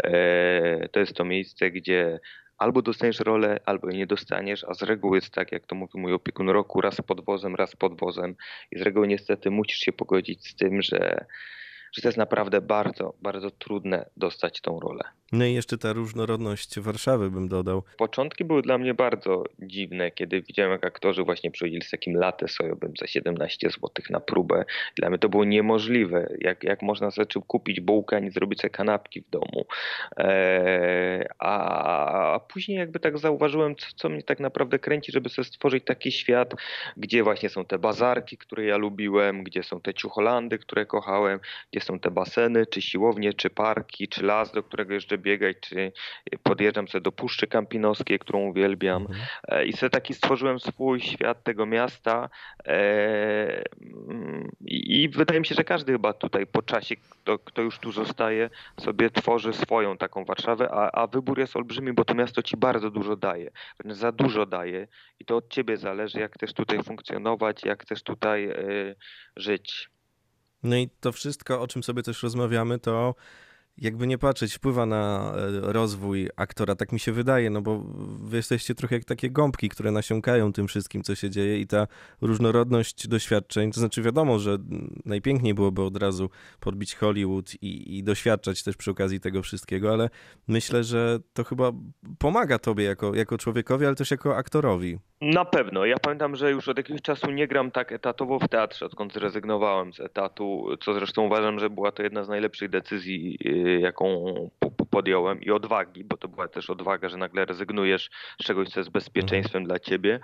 E, 0.04 0.88
to 0.88 1.00
jest 1.00 1.14
to 1.14 1.24
miejsce, 1.24 1.70
gdzie 1.70 2.20
albo 2.58 2.82
dostaniesz 2.82 3.20
rolę, 3.20 3.60
albo 3.64 3.88
jej 3.88 3.98
nie 3.98 4.06
dostaniesz, 4.06 4.64
a 4.64 4.74
z 4.74 4.82
reguły 4.82 5.16
jest 5.16 5.34
tak, 5.34 5.52
jak 5.52 5.66
to 5.66 5.74
mówi 5.74 5.98
mój 5.98 6.12
opiekun 6.12 6.48
roku, 6.48 6.80
raz 6.80 7.00
pod 7.00 7.24
wozem, 7.24 7.54
raz 7.54 7.76
pod 7.76 8.00
wozem 8.00 8.34
i 8.70 8.78
z 8.78 8.82
reguły 8.82 9.08
niestety 9.08 9.50
musisz 9.50 9.78
się 9.78 9.92
pogodzić 9.92 10.48
z 10.48 10.56
tym, 10.56 10.82
że 10.82 11.26
że 11.96 12.02
to 12.02 12.08
jest 12.08 12.18
naprawdę 12.18 12.60
bardzo, 12.60 13.14
bardzo 13.22 13.50
trudne 13.50 14.10
dostać 14.16 14.60
tą 14.60 14.80
rolę. 14.80 15.04
No 15.33 15.45
i 15.45 15.54
jeszcze 15.54 15.78
ta 15.78 15.92
różnorodność 15.92 16.80
Warszawy 16.80 17.30
bym 17.30 17.49
dodał. 17.49 17.83
Początki 17.97 18.45
były 18.45 18.62
dla 18.62 18.78
mnie 18.78 18.95
bardzo 18.95 19.45
dziwne, 19.59 20.11
kiedy 20.11 20.42
widziałem, 20.42 20.73
jak 20.73 20.87
aktorzy 20.87 21.23
właśnie 21.23 21.50
przychodzili 21.50 21.83
z 21.83 21.90
takim 21.90 22.16
latę 22.16 22.49
sojowym 22.49 22.92
za 23.00 23.06
17 23.06 23.71
zł 23.71 23.90
na 24.11 24.21
próbę. 24.21 24.64
Dla 24.97 25.11
mnie 25.11 25.18
to 25.18 25.28
było 25.28 25.45
niemożliwe. 25.45 26.37
Jak, 26.40 26.64
jak 26.64 26.83
można 26.83 27.11
sobie 27.11 27.26
kupić 27.47 27.80
bułkę, 27.80 28.16
a 28.16 28.18
nie 28.18 28.30
zrobić 28.30 28.61
sobie 28.61 28.71
kanapki 28.71 29.21
w 29.21 29.30
domu. 29.30 29.66
Eee, 30.16 31.25
a, 31.38 32.35
a 32.35 32.40
później 32.40 32.78
jakby 32.78 33.00
tak 33.00 33.18
zauważyłem, 33.18 33.76
co, 33.76 33.87
co 33.97 34.09
mnie 34.09 34.23
tak 34.23 34.40
naprawdę 34.40 34.78
kręci, 34.78 35.12
żeby 35.12 35.28
sobie 35.28 35.45
stworzyć 35.45 35.85
taki 35.85 36.12
świat, 36.12 36.54
gdzie 36.97 37.23
właśnie 37.23 37.49
są 37.49 37.64
te 37.64 37.78
bazarki, 37.78 38.38
które 38.38 38.64
ja 38.64 38.76
lubiłem, 38.76 39.45
gdzie 39.45 39.62
są 39.62 39.80
te 39.80 39.95
ciucholandy, 39.95 40.59
które 40.59 40.87
kochałem, 40.87 41.40
gdzie 41.73 41.80
są 41.80 42.00
te 42.00 42.11
baseny, 42.11 42.66
czy 42.66 42.83
siłownie, 42.83 43.33
czy 43.33 43.50
parki, 43.50 44.09
czy 44.09 44.25
las, 44.25 44.52
do 44.52 44.62
którego 44.62 44.95
jeszcze 44.95 45.15
biegać, 45.18 45.56
czy 45.61 45.92
podjeżdżam 46.42 46.88
sobie 46.88 47.02
do 47.02 47.12
Puszczy 47.12 47.46
Kampinoskiej, 47.46 48.18
którą 48.18 48.40
uwielbiam 48.40 49.02
mhm. 49.02 49.26
E, 49.49 49.66
i 49.66 49.73
sobie 49.73 49.90
taki 49.90 50.14
stworzyłem 50.14 50.61
swój 50.61 51.00
świat 51.00 51.44
tego 51.44 51.66
miasta 51.66 52.28
e, 52.66 53.64
i, 54.61 55.08
wydaje 55.08 55.40
mi 55.40 55.46
się, 55.46 55.54
że 55.54 55.64
każdy 55.64 55.92
chyba 55.92 56.12
tutaj 56.12 56.46
po 56.46 56.62
czasie, 56.62 56.96
kto, 56.96 57.38
kto 57.38 57.62
już 57.62 57.78
tu 57.78 57.92
zostaje, 57.92 58.50
sobie 58.80 59.11
tworzy 59.11 59.52
swoją 59.52 59.96
taką 59.96 60.25
Warszawę, 60.25 60.68
a, 60.70 60.90
a 60.90 61.06
wybór 61.06 61.38
jest 61.38 61.56
olbrzymi, 61.56 61.92
bo 61.92 62.04
to 62.04 62.14
miasto 62.14 62.42
ci 62.42 62.56
bardzo 62.56 62.90
dużo 62.90 63.16
daje, 63.16 63.50
za 63.85 64.12
dużo 64.12 64.46
daje 64.46 64.88
i 65.20 65.25
to 65.25 65.37
od 65.37 65.49
ciebie 65.49 65.76
zależy, 65.76 66.20
jak 66.20 66.35
chcesz 66.35 66.52
tutaj 66.52 66.82
funkcjonować, 66.82 67.64
jak 67.64 67.82
chcesz 67.82 68.02
tutaj 68.02 68.49
e, 68.49 68.54
żyć. 69.37 69.90
No 70.62 70.76
i 70.76 70.88
to 71.00 71.12
wszystko, 71.12 71.61
o 71.61 71.66
czym 71.66 71.82
sobie 71.82 72.02
też 72.02 72.23
rozmawiamy, 72.23 72.78
to 72.78 73.14
jakby 73.78 74.06
nie 74.06 74.18
patrzeć, 74.18 74.54
wpływa 74.54 74.87
na 74.87 75.33
e, 75.37 75.73
rozwój 75.73 76.28
aktora, 76.37 76.75
tak 76.75 76.92
mi 76.92 77.00
się 77.00 77.12
wydaje, 77.12 77.50
no 77.50 77.62
bo 77.62 77.78
wy 78.21 78.37
jesteście 78.37 78.75
trochę 78.75 78.95
jak 78.95 79.04
takie 79.04 79.30
gąbki, 79.30 79.68
które 79.68 79.90
nasiąkają 79.90 80.52
tym 80.52 80.68
wszystkim, 80.68 81.02
co 81.02 81.14
się 81.14 81.30
dzieje 81.30 81.61
i 81.61 81.66
ta 81.66 81.87
różnorodność 82.21 83.09
doświadczeń, 83.09 83.73
to 83.73 83.80
znaczy 83.80 84.02
wiadomo, 84.02 84.38
że 84.38 84.59
najpiękniej 85.04 85.54
byłoby 85.54 85.83
od 85.83 85.97
razu 85.97 86.30
podbić 86.61 86.95
Hollywood 86.95 87.54
i, 87.62 87.99
i 87.99 88.02
doświadczać 88.02 88.62
też 88.62 88.76
przy 88.76 88.90
okazji 88.90 89.21
tego 89.21 89.42
wszystkiego, 89.42 89.92
ale 89.92 90.11
myślę, 90.49 90.85
że 90.85 91.18
to 91.33 91.45
chyba 91.45 91.73
pomaga 92.18 92.59
tobie 92.59 92.85
jako, 92.85 93.14
jako 93.14 93.38
człowiekowi, 93.38 93.87
ale 93.87 93.95
też 93.95 94.11
jako 94.11 94.37
aktorowi. 94.37 94.99
Na 95.21 95.45
pewno. 95.45 95.87
Ja 95.87 95.97
pamiętam, 95.99 96.37
że 96.37 96.50
już 96.50 96.68
od 96.68 96.76
jakiegoś 96.76 97.02
czasu 97.02 97.30
nie 97.30 97.47
gram 97.49 97.71
tak 97.71 97.92
etatowo 97.92 98.38
w 98.38 98.49
teatrze, 98.49 98.87
odkąd 98.87 99.12
zrezygnowałem 99.12 99.92
z 99.92 100.00
etatu, 100.00 100.68
co 100.80 100.95
zresztą 100.95 101.23
uważam, 101.23 101.59
że 101.59 101.71
była 101.71 101.92
to 101.92 102.02
jedna 102.02 102.25
z 102.25 102.28
najlepszych 102.28 102.71
decyzji 102.71 103.38
jaką 103.80 104.25
podjąłem 104.90 105.40
i 105.40 105.50
odwagi, 105.50 106.04
bo 106.04 106.16
to 106.16 106.28
była 106.28 106.49
też 106.49 106.70
odwaga, 106.70 107.08
że 107.08 107.16
nagle 107.16 107.44
rezygnujesz 107.44 108.11
z 108.40 108.44
czegoś, 108.44 108.68
co 108.68 108.80
jest 108.80 108.90
bezpieczeństwem 108.90 109.62
mhm. 109.62 109.64
dla 109.64 109.78
ciebie. 109.78 110.20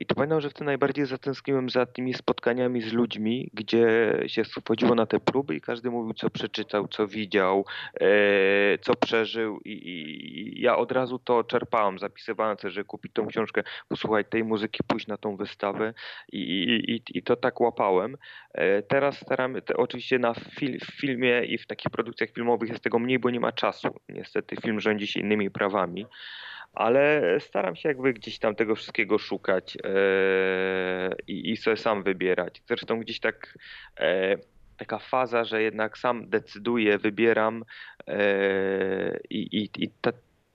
I 0.00 0.06
to 0.06 0.14
pamiętam, 0.14 0.40
że 0.40 0.50
wtedy 0.50 0.64
najbardziej 0.64 1.06
zatęskniłem 1.06 1.70
za 1.70 1.86
tymi 1.86 2.14
spotkaniami 2.14 2.82
z 2.82 2.92
ludźmi, 2.92 3.50
gdzie 3.54 4.14
się 4.26 4.42
wchodziło 4.44 4.94
na 4.94 5.06
te 5.06 5.20
próby 5.20 5.54
i 5.54 5.60
każdy 5.60 5.90
mówił, 5.90 6.14
co 6.14 6.30
przeczytał, 6.30 6.88
co 6.88 7.06
widział, 7.06 7.64
co 8.80 8.94
przeżył 8.94 9.60
i, 9.64 10.60
ja 10.60 10.76
od 10.76 10.92
razu 10.92 11.18
to 11.18 11.44
czerpałem, 11.44 11.98
zapisywałem 11.98 12.58
sobie, 12.58 12.70
że 12.70 12.84
kupić 12.84 13.12
tą 13.12 13.26
książkę, 13.26 13.62
posłuchać 13.88 14.26
tej 14.30 14.44
muzyki, 14.44 14.78
pójść 14.86 15.06
na 15.06 15.16
tą 15.16 15.36
wystawę 15.36 15.94
i, 16.32 16.40
i, 16.88 17.18
i 17.18 17.22
to 17.22 17.36
tak 17.36 17.60
łapałem. 17.60 18.16
E, 18.54 18.82
teraz 18.82 19.20
staramy, 19.20 19.62
te, 19.62 19.76
oczywiście 19.76 20.18
na 20.18 20.34
fil, 20.34 20.78
w 20.80 21.00
filmie 21.00 21.44
i 21.44 21.58
w 21.58 21.66
takich 21.80 21.92
produkcjach 21.92 22.30
filmowych 22.30 22.68
jest 22.68 22.84
tego 22.84 22.98
mniej, 22.98 23.18
bo 23.18 23.30
nie 23.30 23.40
ma 23.40 23.52
czasu. 23.52 23.88
Niestety 24.08 24.56
film 24.56 24.80
rządzi 24.80 25.06
się 25.06 25.20
innymi 25.20 25.50
prawami 25.50 26.06
ale 26.72 27.22
staram 27.40 27.76
się 27.76 27.88
jakby 27.88 28.12
gdzieś 28.12 28.38
tam 28.38 28.54
tego 28.54 28.74
wszystkiego 28.74 29.18
szukać 29.18 29.76
e, 29.84 29.90
i, 31.26 31.50
i 31.50 31.56
sobie 31.56 31.76
sam 31.76 32.02
wybierać. 32.02 32.62
Zresztą 32.68 33.00
gdzieś 33.00 33.20
tak 33.20 33.58
e, 34.00 34.36
taka 34.76 34.98
faza, 34.98 35.44
że 35.44 35.62
jednak 35.62 35.98
sam 35.98 36.28
decyduję, 36.28 36.98
wybieram 36.98 37.64
i, 39.30 39.38
i, 39.38 39.84
i 39.84 39.90
ta, 40.00 40.10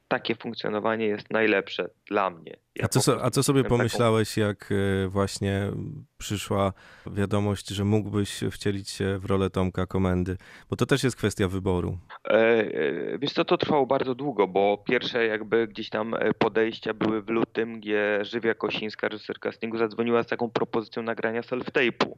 takie 0.08 0.36
funkcjonowanie 0.36 1.06
jest 1.06 1.32
najlepsze 1.32 1.90
dla 2.06 2.30
mnie. 2.30 2.58
A, 2.84 2.88
co, 2.88 3.26
a 3.26 3.30
co 3.30 3.44
sobie 3.44 3.64
pomyślałeś, 3.64 4.38
jak 4.38 4.70
e, 4.72 5.08
właśnie 5.08 5.72
przyszła 6.18 6.74
wiadomość, 7.08 7.70
że 7.70 7.86
mógłbyś 7.86 8.40
wcielić 8.52 8.90
się 8.90 9.18
w 9.18 9.26
rolę 9.26 9.50
Tomka 9.50 9.86
Komendy? 9.86 10.38
Bo 10.70 10.76
to 10.76 10.86
też 10.86 11.04
jest 11.04 11.16
kwestia 11.16 11.48
wyboru. 11.48 11.98
E, 12.28 12.32
e, 12.32 13.18
wiesz 13.18 13.34
co, 13.34 13.46
to 13.46 13.58
trwało 13.58 13.86
bardzo 13.86 14.16
długo, 14.16 14.48
bo 14.48 14.84
pierwsze 14.88 15.26
jakby 15.26 15.68
gdzieś 15.68 15.90
tam 15.90 16.16
podejścia 16.40 16.94
były 16.94 17.22
w 17.22 17.30
lutym, 17.30 17.80
gdzie 17.80 18.20
Żywia 18.22 18.54
Kosińska, 18.54 19.08
reżyser 19.08 19.40
castingu, 19.40 19.78
zadzwoniła 19.78 20.24
z 20.24 20.28
taką 20.28 20.50
propozycją 20.50 21.04
nagrania 21.04 21.42
self-tape'u. 21.42 22.12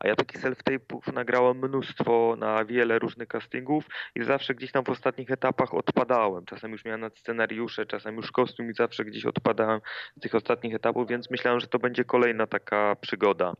A 0.00 0.08
ja 0.08 0.16
takich 0.16 0.42
self-tape'ów 0.42 1.12
nagrałem 1.12 1.58
mnóstwo 1.58 2.36
na 2.38 2.64
wiele 2.64 2.98
różnych 2.98 3.28
castingów 3.28 3.84
i 4.14 4.24
zawsze 4.24 4.54
gdzieś 4.54 4.72
tam 4.72 4.84
w 4.84 4.88
ostatnich 4.88 5.30
etapach 5.30 5.74
odpadałem. 5.74 6.44
Czasem 6.44 6.72
już 6.72 6.84
miałem 6.84 7.00
nad 7.00 7.18
scenariusze, 7.18 7.86
czasem 7.86 8.16
już 8.16 8.32
kostium 8.32 8.70
i 8.70 8.74
zawsze 8.74 9.04
gdzieś 9.04 9.26
odpadałem 9.26 9.80
tych 10.20 10.34
ostatnich 10.34 10.74
etapów, 10.74 11.08
więc 11.08 11.30
myślałem, 11.30 11.60
że 11.60 11.66
to 11.66 11.78
będzie 11.78 12.04
kolejna 12.04 12.46
taka 12.46 12.96
przygoda. 13.00 13.54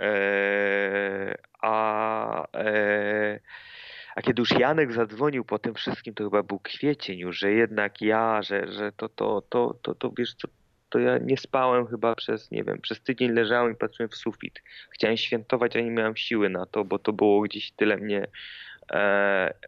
Eee, 0.00 1.34
a, 1.62 2.46
eee, 2.52 3.40
a 4.16 4.22
kiedy 4.22 4.42
już 4.42 4.50
Janek 4.50 4.92
zadzwonił 4.92 5.44
po 5.44 5.58
tym 5.58 5.74
wszystkim, 5.74 6.14
to 6.14 6.24
chyba 6.24 6.42
był 6.42 6.58
kwiecień 6.58 7.18
już, 7.18 7.38
że 7.38 7.52
jednak 7.52 8.00
ja, 8.00 8.42
że, 8.42 8.72
że 8.72 8.92
to, 8.92 9.08
to, 9.08 9.42
to, 9.48 9.74
to, 9.82 9.94
to 9.94 10.10
wiesz 10.18 10.34
co, 10.34 10.48
to 10.88 10.98
ja 10.98 11.18
nie 11.18 11.36
spałem 11.36 11.86
chyba 11.86 12.14
przez, 12.14 12.50
nie 12.50 12.64
wiem, 12.64 12.80
przez 12.80 13.02
tydzień 13.02 13.32
leżałem 13.32 13.72
i 13.72 13.76
patrzyłem 13.76 14.10
w 14.10 14.16
sufit. 14.16 14.62
Chciałem 14.90 15.16
świętować, 15.16 15.76
a 15.76 15.80
nie 15.80 15.90
miałem 15.90 16.16
siły 16.16 16.48
na 16.50 16.66
to, 16.66 16.84
bo 16.84 16.98
to 16.98 17.12
było 17.12 17.40
gdzieś 17.40 17.72
tyle 17.72 17.96
mnie 17.96 18.26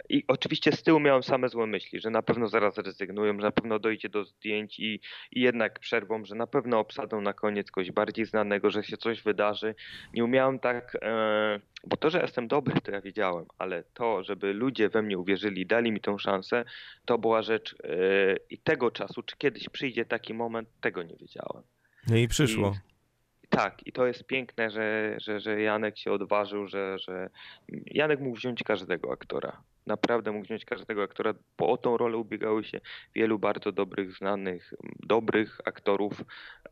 I 0.09 0.25
oczywiście 0.29 0.73
z 0.73 0.83
tyłu 0.83 1.01
miałem 1.01 1.23
same 1.23 1.49
złe 1.49 1.67
myśli, 1.67 2.01
że 2.01 2.11
na 2.11 2.23
pewno 2.23 2.49
zaraz 2.49 2.79
rezygnują, 2.79 3.33
że 3.37 3.47
na 3.47 3.53
pewno 3.53 3.79
dojdzie 3.79 4.09
do 4.09 4.25
zdjęć 4.25 4.81
i, 4.81 5.01
i 5.33 5.41
jednak 5.41 5.79
przerwą, 5.79 6.25
że 6.25 6.35
na 6.35 6.47
pewno 6.47 6.79
obsadzą 6.79 7.21
na 7.21 7.33
koniec 7.33 7.71
kogoś 7.71 7.91
bardziej 7.91 8.25
znanego, 8.25 8.71
że 8.71 8.85
się 8.85 8.97
coś 8.97 9.23
wydarzy. 9.23 9.75
Nie 10.15 10.25
umiałem 10.25 10.59
tak, 10.59 10.97
e, 11.03 11.61
bo 11.87 11.97
to, 11.97 12.11
że 12.11 12.21
jestem 12.21 12.49
dobry, 12.49 12.81
to 12.81 12.91
ja 12.91 13.01
wiedziałem, 13.01 13.45
ale 13.59 13.83
to, 13.95 14.25
żeby 14.25 14.53
ludzie 14.53 14.89
we 14.89 15.03
mnie 15.03 15.19
uwierzyli, 15.19 15.67
dali 15.67 15.93
mi 15.93 16.01
tą 16.01 16.19
szansę, 16.19 16.65
to 17.05 17.19
była 17.19 17.43
rzecz 17.43 17.77
e, 17.85 17.87
i 18.51 18.59
tego 18.59 18.91
czasu, 18.91 19.23
czy 19.23 19.37
kiedyś 19.37 19.69
przyjdzie 19.69 20.05
taki 20.05 20.35
moment, 20.35 20.69
tego 20.81 21.03
nie 21.03 21.17
wiedziałem. 21.17 21.63
No 22.09 22.17
i 22.17 22.29
przyszło. 22.29 22.75
I, 22.91 22.94
tak, 23.55 23.87
i 23.87 23.93
to 23.93 24.07
jest 24.07 24.27
piękne, 24.27 24.71
że, 24.71 25.17
że, 25.21 25.41
że 25.41 25.61
Janek 25.61 25.99
się 25.99 26.13
odważył, 26.13 26.67
że, 26.67 26.99
że 26.99 27.31
Janek 27.87 28.21
mógł 28.21 28.37
wziąć 28.37 28.63
każdego 28.63 29.13
aktora 29.13 29.63
naprawdę 29.87 30.33
mógł 30.33 30.45
wziąć 30.45 30.65
każdego 30.65 31.03
aktora, 31.03 31.35
bo 31.59 31.69
o 31.69 31.77
tą 31.77 31.97
rolę 31.97 32.17
ubiegały 32.17 32.65
się 32.65 32.81
wielu 33.15 33.39
bardzo 33.39 33.73
dobrych, 33.73 34.13
znanych, 34.13 34.75
dobrych 35.01 35.61
aktorów 35.65 36.25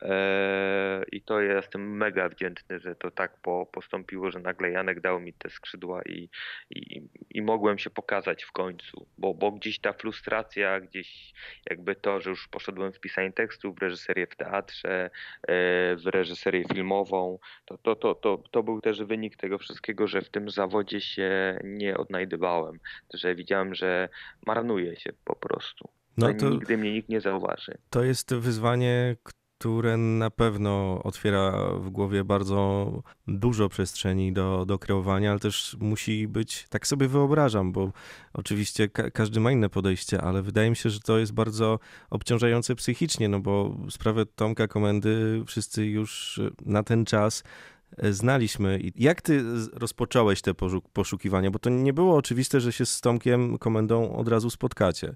e, 0.03 1.05
i 1.13 1.23
to 1.23 1.41
ja 1.41 1.57
jestem 1.57 1.97
mega 1.97 2.29
wdzięczny, 2.29 2.81
że 2.81 2.95
to 2.95 3.11
tak 3.11 3.37
po, 3.43 3.67
postąpiło, 3.67 4.31
że 4.31 4.39
nagle 4.39 4.71
Janek 4.71 5.01
dał 5.01 5.21
mi 5.21 5.33
te 5.33 5.51
skrzydła 5.51 6.03
i, 6.03 6.29
i, 6.71 7.03
i 7.31 7.43
mogłem 7.43 7.79
się 7.79 7.91
pokazać 7.91 8.45
w 8.45 8.53
końcu, 8.53 9.07
bo, 9.19 9.35
bo 9.35 9.53
gdzieś 9.53 9.79
ta 9.79 9.93
frustracja, 9.93 10.81
gdzieś 10.81 11.35
jakby 11.71 11.95
to, 11.95 12.21
że 12.21 12.31
już 12.31 12.49
poszedłem 12.49 12.93
w 12.93 13.01
pisanie 13.01 13.33
tekstu, 13.33 13.75
w 13.75 13.79
reżyserię 13.79 14.27
w 14.27 14.37
teatrze, 14.37 15.11
e, 15.43 15.97
w 15.97 16.07
reżyserię 16.07 16.65
filmową, 16.73 17.39
to, 17.65 17.79
to, 17.79 17.97
to, 17.97 18.15
to, 18.15 18.43
to 18.51 18.63
był 18.63 18.81
też 18.81 19.03
wynik 19.03 19.37
tego 19.37 19.59
wszystkiego, 19.59 20.07
że 20.07 20.23
w 20.23 20.31
tym 20.31 20.51
zawodzie 20.51 21.01
się 21.01 21.59
nie 21.65 21.97
odnajdywałem 21.97 22.79
że 23.15 23.35
widziałem, 23.35 23.75
że 23.75 24.09
marnuje 24.47 24.97
się 24.97 25.13
po 25.25 25.37
prostu. 25.37 25.89
No 26.17 26.35
to, 26.35 26.51
nigdy 26.51 26.77
mnie 26.77 26.93
nikt 26.93 27.09
nie 27.09 27.21
zauważy. 27.21 27.79
To 27.91 28.03
jest 28.03 28.35
wyzwanie, 28.35 29.17
które 29.63 29.97
na 29.97 30.31
pewno 30.31 31.03
otwiera 31.05 31.53
w 31.75 31.91
głowie 31.91 32.25
bardzo 32.25 32.93
dużo 33.27 33.69
przestrzeni 33.69 34.33
do, 34.33 34.67
do 34.67 34.79
kreowania, 34.79 35.31
ale 35.31 35.41
też 35.41 35.77
musi 35.81 36.29
być, 36.29 36.67
tak 36.69 36.87
sobie 36.87 37.09
wyobrażam, 37.09 37.73
bo 37.73 37.93
oczywiście 38.33 38.89
ka 38.89 39.11
każdy 39.11 39.41
ma 39.41 39.53
inne 39.53 39.69
podejście, 39.69 40.21
ale 40.21 40.43
wydaje 40.43 40.71
mi 40.71 40.77
się, 40.77 40.91
że 40.91 41.01
to 41.01 41.19
jest 41.19 41.33
bardzo 41.33 41.79
obciążające 42.11 42.75
psychicznie, 42.75 43.29
no 43.29 43.41
bo 43.41 43.77
sprawę 43.91 44.27
Tomka 44.27 44.69
Komendy 44.69 45.43
wszyscy 45.47 45.87
już 45.87 46.41
na 46.67 46.83
ten 46.83 47.05
czas 47.05 47.45
znaliśmy. 47.99 48.81
Jak 48.97 49.23
ty 49.23 49.43
rozpocząłeś 49.73 50.43
te 50.43 50.53
poszukiwania? 50.93 51.51
Bo 51.51 51.59
to 51.59 51.71
nie 51.71 51.93
było 51.93 52.17
oczywiste, 52.17 52.61
że 52.61 52.73
się 52.73 52.87
z 52.87 53.01
Tomkiem 53.01 53.59
Komendą 53.59 54.17
od 54.17 54.29
razu 54.29 54.51
spotkacie. 54.51 55.15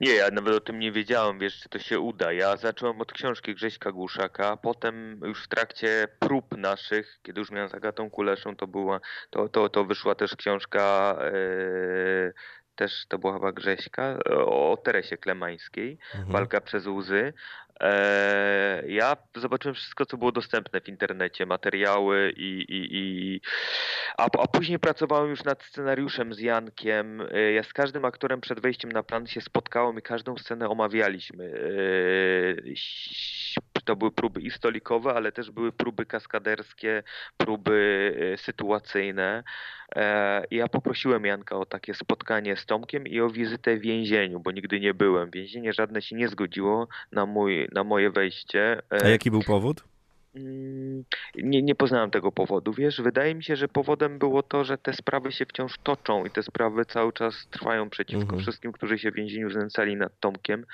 Nie, 0.00 0.14
ja 0.14 0.30
nawet 0.30 0.54
o 0.54 0.60
tym 0.60 0.78
nie 0.78 0.92
wiedziałem, 0.92 1.38
wiesz, 1.38 1.60
czy 1.60 1.68
to 1.68 1.78
się 1.78 2.00
uda. 2.00 2.32
Ja 2.32 2.56
zacząłem 2.56 3.00
od 3.00 3.12
książki 3.12 3.54
Grześka 3.54 3.92
Głuszaka, 3.92 4.56
potem 4.56 5.20
już 5.24 5.44
w 5.44 5.48
trakcie 5.48 6.08
prób 6.18 6.56
naszych, 6.56 7.18
kiedy 7.22 7.40
już 7.40 7.50
miałem 7.50 7.68
z 7.68 7.74
Agatą 7.74 8.10
Kuleszą, 8.10 8.56
to 8.56 8.66
była, 8.66 9.00
to, 9.30 9.48
to, 9.48 9.68
to 9.68 9.84
wyszła 9.84 10.14
też 10.14 10.36
książka 10.36 11.16
e, 11.20 12.32
też 12.76 13.06
to 13.08 13.18
była 13.18 13.32
chyba 13.32 13.52
Grześka, 13.52 14.18
o 14.46 14.78
Teresie 14.84 15.16
Klemańskiej, 15.16 15.98
mhm. 16.14 16.32
Walka 16.32 16.60
przez 16.60 16.86
łzy. 16.86 17.32
E, 17.80 18.82
ja 18.88 19.16
zobaczyłem 19.36 19.74
wszystko, 19.74 20.06
co 20.06 20.16
było 20.16 20.32
dostępne 20.32 20.80
w 20.80 20.88
internecie, 20.88 21.46
materiały 21.46 22.32
i, 22.36 22.64
i, 22.68 22.88
i 22.90 23.40
a, 24.18 24.24
a 24.24 24.48
później 24.48 24.78
pracowałem 24.78 25.30
już 25.30 25.44
nad 25.44 25.62
scenariuszem 25.62 26.34
z 26.34 26.40
Jankiem. 26.40 27.28
E, 27.32 27.52
ja 27.52 27.62
z 27.62 27.72
każdym 27.72 28.04
aktorem 28.04 28.40
przed 28.40 28.60
wejściem 28.60 28.92
na 28.92 29.02
plan 29.02 29.26
się 29.26 29.40
spotkałem 29.40 29.98
i 29.98 30.02
każdą 30.02 30.38
scenę 30.38 30.68
omawialiśmy. 30.68 31.44
E, 31.44 32.72
to 33.86 33.96
były 33.96 34.10
próby 34.10 34.40
i 34.40 34.50
stolikowe, 34.50 35.14
ale 35.14 35.32
też 35.32 35.50
były 35.50 35.72
próby 35.72 36.06
kaskaderskie, 36.06 37.02
próby 37.36 38.36
sytuacyjne. 38.36 39.42
Ja 40.50 40.68
poprosiłem 40.68 41.24
Janka 41.24 41.56
o 41.56 41.66
takie 41.66 41.94
spotkanie 41.94 42.56
z 42.56 42.66
Tomkiem 42.66 43.06
i 43.06 43.20
o 43.20 43.30
wizytę 43.30 43.76
w 43.76 43.80
więzieniu, 43.80 44.40
bo 44.40 44.50
nigdy 44.50 44.80
nie 44.80 44.94
byłem. 44.94 45.30
Więzienie 45.30 45.72
żadne 45.72 46.02
się 46.02 46.16
nie 46.16 46.28
zgodziło 46.28 46.88
na 47.12 47.26
mój 47.26 47.68
na 47.72 47.84
moje 47.84 48.10
wejście. 48.10 48.82
A 48.90 48.94
e, 48.94 49.10
jaki 49.10 49.30
był 49.30 49.42
powód? 49.42 49.84
Mm, 50.36 51.04
nie, 51.34 51.62
nie 51.62 51.74
poznałem 51.74 52.10
tego 52.10 52.32
powodu. 52.32 52.72
Wiesz, 52.72 53.02
wydaje 53.02 53.34
mi 53.34 53.44
się, 53.44 53.56
że 53.56 53.68
powodem 53.68 54.18
było 54.18 54.42
to, 54.42 54.64
że 54.64 54.78
te 54.78 54.92
sprawy 54.92 55.32
się 55.32 55.46
wciąż 55.46 55.78
toczą 55.78 56.24
i 56.24 56.30
te 56.30 56.42
sprawy 56.42 56.84
cały 56.84 57.12
czas 57.12 57.48
trwają 57.50 57.90
przeciwko 57.90 58.22
mhm. 58.22 58.42
wszystkim, 58.42 58.72
którzy 58.72 58.98
się 58.98 59.10
w 59.10 59.14
więzieniu 59.14 59.50
znęcali 59.50 59.96
nad 59.96 60.20
Tomkiem, 60.20 60.66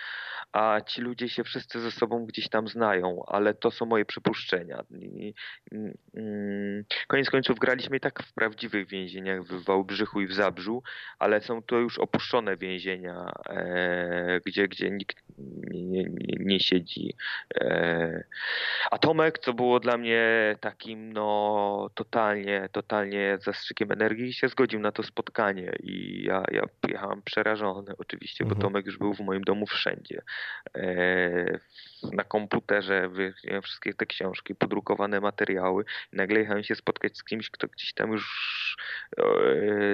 a 0.52 0.80
ci 0.80 1.00
ludzie 1.00 1.28
się 1.28 1.44
wszyscy 1.44 1.80
ze 1.80 1.90
sobą 1.90 2.26
gdzieś 2.26 2.48
tam 2.48 2.68
znają, 2.68 3.22
ale 3.26 3.54
to 3.54 3.70
są 3.70 3.86
moje 3.86 4.04
przypuszczenia. 4.04 4.84
I, 5.00 5.34
mm, 5.72 6.84
koniec 7.06 7.30
końców 7.30 7.58
graliśmy 7.58 7.96
i 7.96 8.00
tak 8.00 8.22
w 8.22 8.32
prawdziwych 8.32 8.88
więzieniach 8.88 9.42
w 9.42 9.64
Wałbrzychu 9.64 10.20
i 10.20 10.26
w 10.26 10.32
Zabrzu, 10.32 10.82
ale 11.18 11.40
są 11.40 11.62
to 11.62 11.76
już 11.76 11.98
opuszczone 11.98 12.56
więzienia, 12.56 13.32
e, 13.48 14.40
gdzie, 14.46 14.68
gdzie 14.68 14.90
nikt 14.90 15.22
nie, 15.38 16.04
nie, 16.04 16.36
nie 16.40 16.60
siedzi. 16.60 17.14
E, 17.54 18.24
a 18.90 18.98
Tomek, 18.98 19.38
co 19.38 19.51
było 19.54 19.80
dla 19.80 19.96
mnie 19.96 20.22
takim 20.60 21.12
no 21.12 21.90
totalnie, 21.94 22.68
totalnie 22.72 23.38
zastrzykiem 23.40 23.92
energii, 23.92 24.32
się 24.32 24.48
zgodził 24.48 24.80
na 24.80 24.92
to 24.92 25.02
spotkanie 25.02 25.72
i 25.82 26.22
ja, 26.22 26.44
ja 26.52 26.62
jechałem 26.88 27.22
przerażony 27.22 27.94
oczywiście, 27.98 28.44
mhm. 28.44 28.58
bo 28.58 28.66
Tomek 28.66 28.86
już 28.86 28.98
był 28.98 29.14
w 29.14 29.20
moim 29.20 29.42
domu 29.42 29.66
wszędzie. 29.66 30.22
E, 30.76 31.58
na 32.12 32.24
komputerze 32.24 33.10
wszystkie 33.62 33.94
te 33.94 34.06
książki, 34.06 34.54
podrukowane 34.54 35.20
materiały 35.20 35.84
i 36.12 36.16
nagle 36.16 36.40
jechałem 36.40 36.64
się 36.64 36.74
spotkać 36.74 37.18
z 37.18 37.24
kimś, 37.24 37.50
kto 37.50 37.68
gdzieś 37.68 37.94
tam 37.94 38.12
już 38.12 38.76
e, 39.18 39.22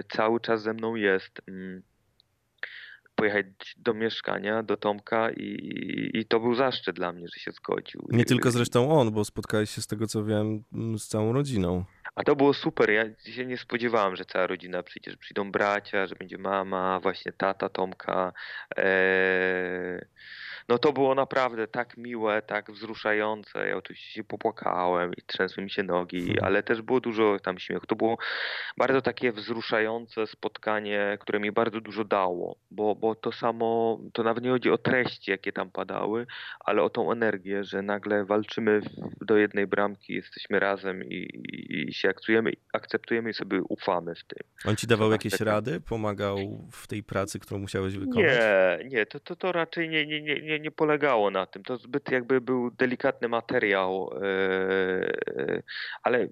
cały 0.08 0.40
czas 0.40 0.62
ze 0.62 0.72
mną 0.74 0.94
jest. 0.94 1.40
Mm 1.48 1.82
pojechać 3.18 3.46
do 3.76 3.94
mieszkania, 3.94 4.62
do 4.62 4.76
Tomka 4.76 5.30
i, 5.30 6.10
i 6.14 6.24
to 6.26 6.40
był 6.40 6.54
zaszczyt 6.54 6.96
dla 6.96 7.12
mnie, 7.12 7.26
że 7.34 7.40
się 7.40 7.50
zgodził. 7.50 8.06
Nie 8.10 8.24
tylko 8.24 8.50
zresztą 8.50 8.90
on, 8.90 9.10
bo 9.10 9.24
spotkałeś 9.24 9.70
się 9.70 9.82
z 9.82 9.86
tego 9.86 10.06
co 10.06 10.24
wiem 10.24 10.64
z 10.98 11.08
całą 11.08 11.32
rodziną. 11.32 11.84
A 12.14 12.24
to 12.24 12.36
było 12.36 12.54
super. 12.54 12.90
Ja 12.90 13.04
się 13.34 13.46
nie 13.46 13.58
spodziewałem, 13.58 14.16
że 14.16 14.24
cała 14.24 14.46
rodzina 14.46 14.82
przyjdzie, 14.82 15.10
że 15.10 15.16
przyjdą 15.16 15.52
bracia, 15.52 16.06
że 16.06 16.14
będzie 16.14 16.38
mama, 16.38 17.00
właśnie 17.00 17.32
tata 17.32 17.68
Tomka. 17.68 18.32
Eee 18.76 20.00
no 20.68 20.78
to 20.78 20.92
było 20.92 21.14
naprawdę 21.14 21.68
tak 21.68 21.96
miłe, 21.96 22.42
tak 22.42 22.70
wzruszające. 22.70 23.68
Ja 23.68 23.76
oczywiście 23.76 24.12
się 24.12 24.24
popłakałem 24.24 25.12
i 25.14 25.22
trzęsły 25.22 25.62
mi 25.62 25.70
się 25.70 25.82
nogi, 25.82 26.26
hmm. 26.26 26.44
ale 26.44 26.62
też 26.62 26.82
było 26.82 27.00
dużo 27.00 27.38
tam 27.40 27.58
śmiechu. 27.58 27.86
To 27.86 27.96
było 27.96 28.18
bardzo 28.76 29.02
takie 29.02 29.32
wzruszające 29.32 30.26
spotkanie, 30.26 31.18
które 31.20 31.40
mi 31.40 31.52
bardzo 31.52 31.80
dużo 31.80 32.04
dało, 32.04 32.56
bo, 32.70 32.94
bo 32.94 33.14
to 33.14 33.32
samo, 33.32 34.00
to 34.12 34.22
nawet 34.22 34.44
nie 34.44 34.50
chodzi 34.50 34.70
o 34.70 34.78
treści, 34.78 35.30
jakie 35.30 35.52
tam 35.52 35.70
padały, 35.70 36.26
ale 36.60 36.82
o 36.82 36.90
tą 36.90 37.12
energię, 37.12 37.64
że 37.64 37.82
nagle 37.82 38.24
walczymy 38.24 38.80
do 39.20 39.36
jednej 39.36 39.66
bramki, 39.66 40.14
jesteśmy 40.14 40.60
razem 40.60 41.04
i, 41.04 41.14
i, 41.14 41.88
i 41.88 41.94
się 41.94 42.08
akceptujemy, 42.08 42.52
akceptujemy 42.72 43.30
i 43.30 43.34
sobie 43.34 43.62
ufamy 43.62 44.14
w 44.14 44.24
tym. 44.24 44.48
On 44.64 44.76
ci 44.76 44.86
dawał 44.86 45.12
jakieś 45.12 45.32
tak... 45.32 45.40
rady? 45.40 45.80
Pomagał 45.80 46.38
w 46.72 46.86
tej 46.86 47.02
pracy, 47.02 47.38
którą 47.38 47.60
musiałeś 47.60 47.96
wykonać? 47.96 48.24
Nie, 48.24 48.78
nie, 48.88 49.06
to, 49.06 49.20
to, 49.20 49.36
to 49.36 49.52
raczej 49.52 49.88
nie, 49.88 50.06
nie, 50.06 50.22
nie, 50.22 50.40
nie, 50.40 50.57
nie 50.60 50.70
polegało 50.70 51.30
na 51.30 51.46
tym. 51.46 51.62
To 51.62 51.76
zbyt 51.76 52.10
jakby 52.10 52.40
był 52.40 52.70
delikatny 52.70 53.28
materiał, 53.28 54.10
e, 54.22 55.62
ale 56.02 56.28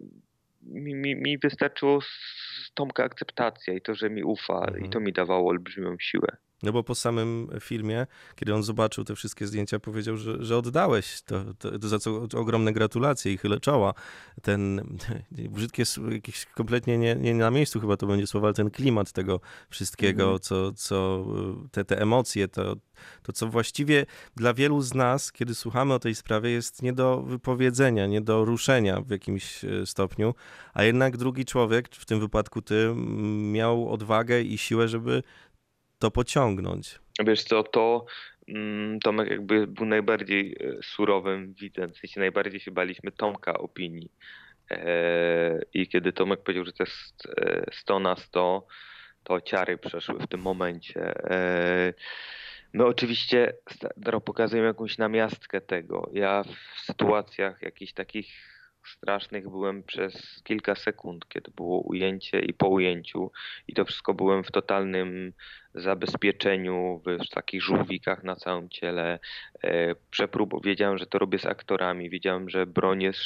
mi, 0.62 0.94
mi, 0.94 1.16
mi 1.16 1.38
wystarczyło 1.38 2.00
z 2.00 2.72
Tomka 2.74 3.04
akceptacja 3.04 3.74
i 3.74 3.80
to, 3.80 3.94
że 3.94 4.10
mi 4.10 4.24
ufa 4.24 4.58
mhm. 4.58 4.84
i 4.84 4.90
to 4.90 5.00
mi 5.00 5.12
dawało 5.12 5.50
olbrzymią 5.50 5.96
siłę. 5.98 6.36
No 6.62 6.72
bo 6.72 6.82
po 6.82 6.94
samym 6.94 7.48
filmie, 7.60 8.06
kiedy 8.34 8.54
on 8.54 8.62
zobaczył 8.62 9.04
te 9.04 9.14
wszystkie 9.14 9.46
zdjęcia, 9.46 9.78
powiedział, 9.78 10.16
że, 10.16 10.44
że 10.44 10.56
oddałeś 10.56 11.22
to, 11.22 11.44
to, 11.58 11.78
to 11.78 11.88
za 11.88 11.98
co 11.98 12.22
ogromne 12.34 12.72
gratulacje 12.72 13.32
i 13.32 13.38
chylę 13.38 13.60
czoła. 13.60 13.94
Ten 14.42 14.80
brzydkie, 15.50 15.82
jakiś 16.10 16.46
kompletnie 16.46 16.98
nie, 16.98 17.14
nie 17.14 17.34
na 17.34 17.50
miejscu 17.50 17.80
chyba 17.80 17.96
to 17.96 18.06
będzie 18.06 18.26
słowo, 18.26 18.46
ale 18.46 18.54
ten 18.54 18.70
klimat 18.70 19.12
tego 19.12 19.40
wszystkiego, 19.70 20.24
mm 20.24 20.36
co, 20.40 20.72
co 20.72 21.26
te, 21.70 21.84
te 21.84 22.00
emocje, 22.00 22.48
to, 22.48 22.76
to 23.22 23.32
co 23.32 23.46
właściwie 23.46 24.06
dla 24.36 24.54
wielu 24.54 24.80
z 24.80 24.94
nas, 24.94 25.32
kiedy 25.32 25.54
słuchamy 25.54 25.94
o 25.94 25.98
tej 25.98 26.14
sprawie, 26.14 26.50
jest 26.50 26.82
nie 26.82 26.92
do 26.92 27.22
wypowiedzenia, 27.22 28.06
nie 28.06 28.20
do 28.20 28.44
ruszenia 28.44 29.00
w 29.00 29.10
jakimś 29.10 29.64
e, 29.64 29.86
stopniu, 29.86 30.34
a 30.74 30.84
jednak 30.84 31.16
drugi 31.16 31.44
człowiek, 31.44 31.88
w 31.94 32.04
tym 32.04 32.20
wypadku 32.20 32.62
ty, 32.62 32.94
miał 33.52 33.92
odwagę 33.92 34.42
i 34.42 34.58
siłę, 34.58 34.88
żeby 34.88 35.22
to 35.98 36.10
pociągnąć. 36.10 36.98
Wiesz 37.26 37.44
co, 37.44 37.62
to 37.62 38.06
mm, 38.48 39.00
Tomek 39.00 39.30
jakby 39.30 39.66
był 39.66 39.86
najbardziej 39.86 40.56
e, 40.60 40.82
surowym 40.82 41.54
widzem, 41.54 41.92
w 41.92 41.98
sensie 41.98 42.20
najbardziej 42.20 42.60
się 42.60 42.70
baliśmy 42.70 43.12
Tomka 43.12 43.58
opinii. 43.58 44.10
E, 44.70 45.60
I 45.74 45.88
kiedy 45.88 46.12
Tomek 46.12 46.42
powiedział, 46.42 46.64
że 46.64 46.72
to 46.72 46.84
jest 46.84 47.28
100 47.72 47.98
na 47.98 48.16
100, 48.16 48.66
to 49.24 49.40
ciary 49.40 49.78
przeszły 49.78 50.18
w 50.18 50.26
tym 50.26 50.40
momencie. 50.40 51.14
My 52.72 52.86
oczywiście 52.86 53.54
pokazujemy 54.24 54.68
jakąś 54.68 54.98
namiastkę 54.98 55.60
tego. 55.60 56.10
Ja 56.12 56.42
w 56.44 56.80
sytuacjach 56.80 57.62
jakichś 57.62 57.92
takich 57.92 58.28
strasznych 58.86 59.48
byłem 59.48 59.82
przez 59.82 60.42
kilka 60.44 60.74
sekund, 60.74 61.28
kiedy 61.28 61.50
było 61.56 61.80
ujęcie 61.80 62.40
i 62.40 62.54
po 62.54 62.68
ujęciu 62.68 63.30
i 63.68 63.74
to 63.74 63.84
wszystko 63.84 64.14
byłem 64.14 64.44
w 64.44 64.50
totalnym 64.50 65.32
zabezpieczeniu, 65.76 67.02
w 67.06 67.28
takich 67.28 67.62
żółwikach 67.62 68.24
na 68.24 68.36
całym 68.36 68.68
ciele. 68.68 69.18
E, 69.64 69.94
Przepróbu, 70.10 70.60
wiedziałem, 70.60 70.98
że 70.98 71.06
to 71.06 71.18
robię 71.18 71.38
z 71.38 71.46
aktorami, 71.46 72.10
wiedziałem, 72.10 72.50
że 72.50 72.66
broń 72.66 73.02
jest 73.02 73.20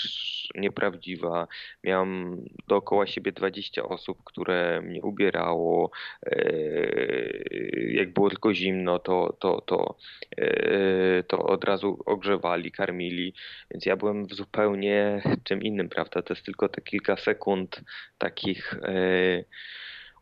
nieprawdziwa. 0.54 1.48
Miałem 1.84 2.36
dookoła 2.68 3.06
siebie 3.06 3.32
20 3.32 3.82
osób, 3.82 4.18
które 4.24 4.82
mnie 4.82 5.02
ubierało. 5.02 5.90
E, 6.26 6.52
jak 7.92 8.12
było 8.12 8.30
tylko 8.30 8.54
zimno, 8.54 8.98
to, 8.98 9.36
to, 9.40 9.60
to, 9.60 9.96
e, 10.36 11.22
to 11.22 11.38
od 11.38 11.64
razu 11.64 11.98
ogrzewali, 12.06 12.72
karmili, 12.72 13.34
więc 13.70 13.86
ja 13.86 13.96
byłem 13.96 14.26
w 14.26 14.34
zupełnie 14.34 15.22
czym 15.44 15.62
innym, 15.62 15.88
prawda? 15.88 16.22
To 16.22 16.34
jest 16.34 16.46
tylko 16.46 16.68
te 16.68 16.80
kilka 16.80 17.16
sekund 17.16 17.80
takich 18.18 18.74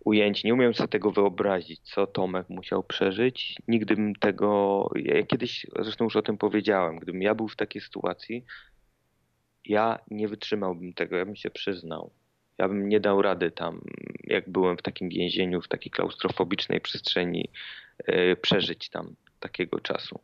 ujęć. 0.04 0.44
Nie 0.44 0.54
umiem 0.54 0.74
sobie 0.74 0.88
tego 0.88 1.10
wyobrazić, 1.10 1.80
co 1.80 2.06
Tomek 2.06 2.48
musiał 2.48 2.82
przeżyć. 2.82 3.56
Nigdy 3.68 3.96
bym 3.96 4.14
tego. 4.14 4.90
Ja 4.94 5.22
kiedyś 5.22 5.66
zresztą 5.80 6.04
już 6.04 6.16
o 6.16 6.22
tym 6.22 6.38
powiedziałem. 6.38 6.96
Gdybym 6.96 7.22
ja 7.22 7.34
był 7.34 7.48
w 7.48 7.56
takiej 7.56 7.82
sytuacji, 7.82 8.44
ja 9.64 9.98
nie 10.10 10.28
wytrzymałbym 10.28 10.92
tego, 10.92 11.16
ja 11.16 11.24
bym 11.24 11.36
się 11.36 11.50
przyznał. 11.50 12.10
Ja 12.58 12.68
bym 12.68 12.88
nie 12.88 13.00
dał 13.00 13.22
rady 13.22 13.50
tam, 13.50 13.80
jak 14.24 14.50
byłem 14.50 14.76
w 14.76 14.82
takim 14.82 15.08
więzieniu, 15.08 15.62
w 15.62 15.68
takiej 15.68 15.92
klaustrofobicznej 15.92 16.80
przestrzeni, 16.80 17.48
yy, 18.08 18.36
przeżyć 18.36 18.88
tam 18.88 19.14
takiego 19.40 19.80
czasu. 19.80 20.20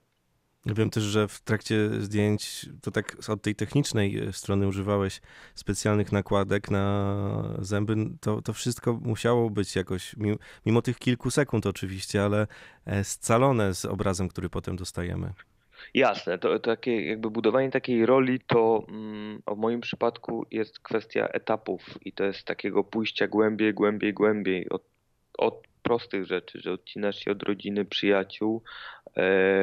Wiem 0.67 0.91
też, 0.91 1.03
że 1.03 1.29
w 1.29 1.41
trakcie 1.41 1.91
zdjęć, 1.91 2.67
to 2.83 2.91
tak 2.91 3.17
od 3.29 3.43
tej 3.43 3.55
technicznej 3.55 4.19
e, 4.19 4.33
strony 4.33 4.69
używałeś 4.69 5.21
specjalnych 5.55 6.13
nakładek 6.13 6.71
na 6.71 7.55
zęby. 7.59 7.95
To, 8.21 8.43
to 8.43 8.53
wszystko 8.53 8.93
musiało 9.03 9.51
być 9.51 9.77
jakoś, 9.77 10.17
mimo 10.67 10.83
tych 10.83 10.99
kilku 10.99 11.31
sekund 11.31 11.67
oczywiście, 11.67 12.25
ale 12.25 12.47
e, 12.87 13.05
scalone 13.05 13.75
z 13.75 13.85
obrazem, 13.85 14.29
który 14.29 14.49
potem 14.49 14.77
dostajemy. 14.77 15.33
Jasne, 15.95 16.39
to, 16.39 16.49
to 16.49 16.59
takie 16.59 17.07
jakby 17.07 17.31
budowanie 17.31 17.71
takiej 17.71 18.07
roli 18.07 18.41
to 18.41 18.85
mm, 18.89 19.43
w 19.47 19.57
moim 19.57 19.81
przypadku 19.81 20.47
jest 20.51 20.81
kwestia 20.81 21.29
etapów 21.29 21.99
i 22.05 22.13
to 22.13 22.25
jest 22.25 22.45
takiego 22.45 22.85
pójścia 22.85 23.29
głębiej, 23.29 23.75
głębiej, 23.75 24.15
głębiej 24.15 24.69
od, 24.69 24.83
od 25.39 25.67
prostych 25.83 26.27
rzeczy, 26.27 26.61
że 26.61 26.73
odcinasz 26.73 27.19
się 27.19 27.31
od 27.31 27.43
rodziny, 27.43 27.85
przyjaciół, 27.85 28.63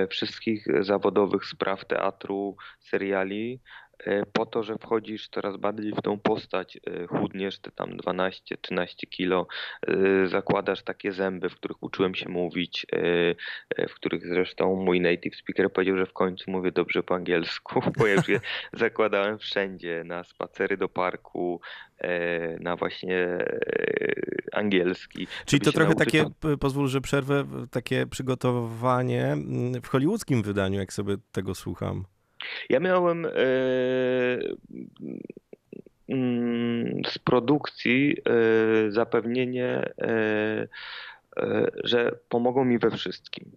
wszystkich 0.09 0.65
zawodowych 0.83 1.45
spraw 1.45 1.85
teatru, 1.85 2.55
seriali, 2.79 3.61
E, 3.90 3.90
po 4.33 4.45
to, 4.45 4.63
że 4.63 4.77
wchodzisz 4.77 5.29
coraz 5.29 5.57
bardziej 5.57 5.91
w 5.91 6.01
tą 6.01 6.19
postać, 6.19 6.77
e, 6.77 7.07
chudniesz 7.07 7.59
te 7.59 7.71
tam 7.71 7.97
12-13 7.97 9.07
kilo, 9.09 9.47
e, 9.87 10.27
zakładasz 10.27 10.83
takie 10.83 11.11
zęby, 11.11 11.49
w 11.49 11.55
których 11.55 11.83
uczyłem 11.83 12.15
się 12.15 12.29
mówić, 12.29 12.85
w 13.89 13.93
których 13.93 14.27
zresztą 14.27 14.75
mój 14.75 15.01
native 15.01 15.35
speaker 15.35 15.71
powiedział, 15.71 15.97
że 15.97 16.05
w 16.05 16.13
końcu 16.13 16.51
mówię 16.51 16.71
dobrze 16.71 17.03
po 17.03 17.15
angielsku, 17.15 17.81
bo 17.97 18.07
ja 18.07 18.13
już 18.13 18.27
je 18.27 18.39
zakładałem 18.73 19.39
wszędzie, 19.39 20.03
na 20.05 20.23
spacery 20.23 20.77
do 20.77 20.89
parku, 20.89 21.61
na 22.59 22.75
właśnie 22.75 23.37
angielski. 24.51 25.27
Czyli 25.45 25.61
to 25.61 25.71
trochę 25.71 25.95
takie, 25.95 26.25
pozwól, 26.59 26.87
że 26.87 27.01
przerwę, 27.01 27.45
takie 27.71 28.07
przygotowanie 28.07 29.37
w 29.83 29.87
hollywoodzkim 29.87 30.43
wydaniu, 30.43 30.79
jak 30.79 30.93
sobie 30.93 31.15
tego 31.31 31.55
słucham. 31.55 32.05
Ja 32.69 32.79
miałem 32.79 33.25
e, 33.25 33.29
mm, 36.09 37.01
z 37.07 37.17
produkcji 37.17 38.17
e, 38.17 38.91
zapewnienie, 38.91 39.93
e, 40.01 40.67
że 41.83 42.19
pomogą 42.29 42.65
mi 42.65 42.79
we 42.79 42.91
wszystkim, 42.91 43.51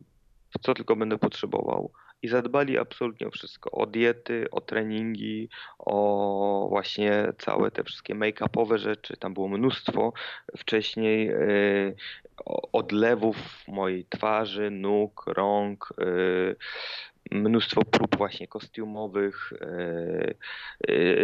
co 0.61 0.75
tylko 0.75 0.97
będę 0.97 1.19
potrzebował. 1.19 1.93
I 2.23 2.29
zadbali 2.29 2.79
absolutnie 2.79 3.27
o 3.27 3.31
wszystko. 3.31 3.71
O 3.71 3.87
diety, 3.87 4.47
o 4.51 4.61
treningi, 4.61 5.49
o 5.79 6.67
właśnie 6.69 7.33
całe 7.39 7.71
te 7.71 7.85
wszystkie 7.85 8.15
make-upowe 8.15 8.79
rzeczy. 8.79 9.17
Tam 9.17 9.35
było 9.35 9.49
mnóstwo 9.49 10.13
wcześniej 10.57 11.33
odlewów 12.73 13.37
mojej 13.69 14.07
twarzy, 14.11 14.71
nóg, 14.71 15.25
rąk, 15.27 15.89
mnóstwo 17.31 17.85
prób 17.85 18.17
właśnie 18.17 18.49
kostiumowych, 18.49 19.53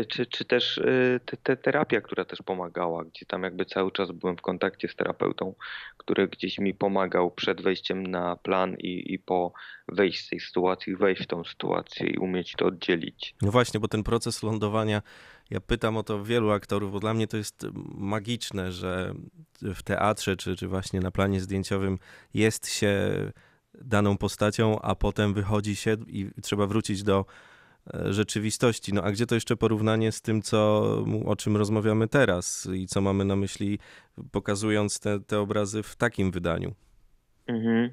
czy, 0.08 0.26
czy 0.26 0.44
też 0.44 0.80
te, 1.26 1.36
te 1.36 1.56
terapia, 1.56 2.00
która 2.00 2.24
też 2.24 2.42
pomagała, 2.42 3.04
gdzie 3.04 3.26
tam 3.26 3.42
jakby 3.42 3.64
cały 3.64 3.92
czas 3.92 4.12
byłem 4.12 4.36
w 4.36 4.40
kontakcie 4.40 4.88
z 4.88 4.96
terapeutą, 4.96 5.54
który 5.96 6.28
gdzieś 6.28 6.58
mi 6.58 6.74
pomagał 6.74 7.30
przed 7.30 7.62
wejściem 7.62 8.06
na 8.06 8.36
plan 8.36 8.76
i, 8.78 9.14
i 9.14 9.18
po 9.18 9.52
wejść 9.88 10.26
z 10.26 10.28
tej 10.28 10.40
sytuacji, 10.40 10.96
wejść 10.96 11.22
w 11.22 11.26
tą 11.26 11.44
sytuację 11.44 12.06
i 12.06 12.18
umieć 12.18 12.52
to 12.52 12.66
oddzielić. 12.66 13.34
No 13.42 13.50
właśnie, 13.50 13.80
bo 13.80 13.88
ten 13.88 14.02
proces 14.02 14.42
lądowania 14.42 15.02
ja 15.50 15.60
pytam 15.60 15.96
o 15.96 16.02
to 16.02 16.24
wielu 16.24 16.50
aktorów, 16.50 16.92
bo 16.92 17.00
dla 17.00 17.14
mnie 17.14 17.26
to 17.26 17.36
jest 17.36 17.66
magiczne, 17.94 18.72
że 18.72 19.14
w 19.62 19.82
teatrze 19.82 20.36
czy, 20.36 20.56
czy 20.56 20.68
właśnie 20.68 21.00
na 21.00 21.10
planie 21.10 21.40
zdjęciowym 21.40 21.98
jest 22.34 22.72
się 22.72 23.10
daną 23.74 24.18
postacią, 24.18 24.80
a 24.80 24.94
potem 24.94 25.34
wychodzi 25.34 25.76
się 25.76 25.96
i 26.06 26.30
trzeba 26.42 26.66
wrócić 26.66 27.02
do 27.02 27.24
e, 27.94 28.12
rzeczywistości. 28.12 28.92
No 28.92 29.02
a 29.02 29.12
gdzie 29.12 29.26
to 29.26 29.34
jeszcze 29.34 29.56
porównanie 29.56 30.12
z 30.12 30.22
tym, 30.22 30.42
co, 30.42 30.82
o 31.26 31.36
czym 31.36 31.56
rozmawiamy 31.56 32.08
teraz 32.08 32.68
i 32.74 32.86
co 32.86 33.00
mamy 33.00 33.24
na 33.24 33.36
myśli, 33.36 33.78
pokazując 34.32 35.00
te, 35.00 35.20
te 35.20 35.40
obrazy 35.40 35.82
w 35.82 35.96
takim 35.96 36.30
wydaniu? 36.30 36.74
Mhm. 37.46 37.90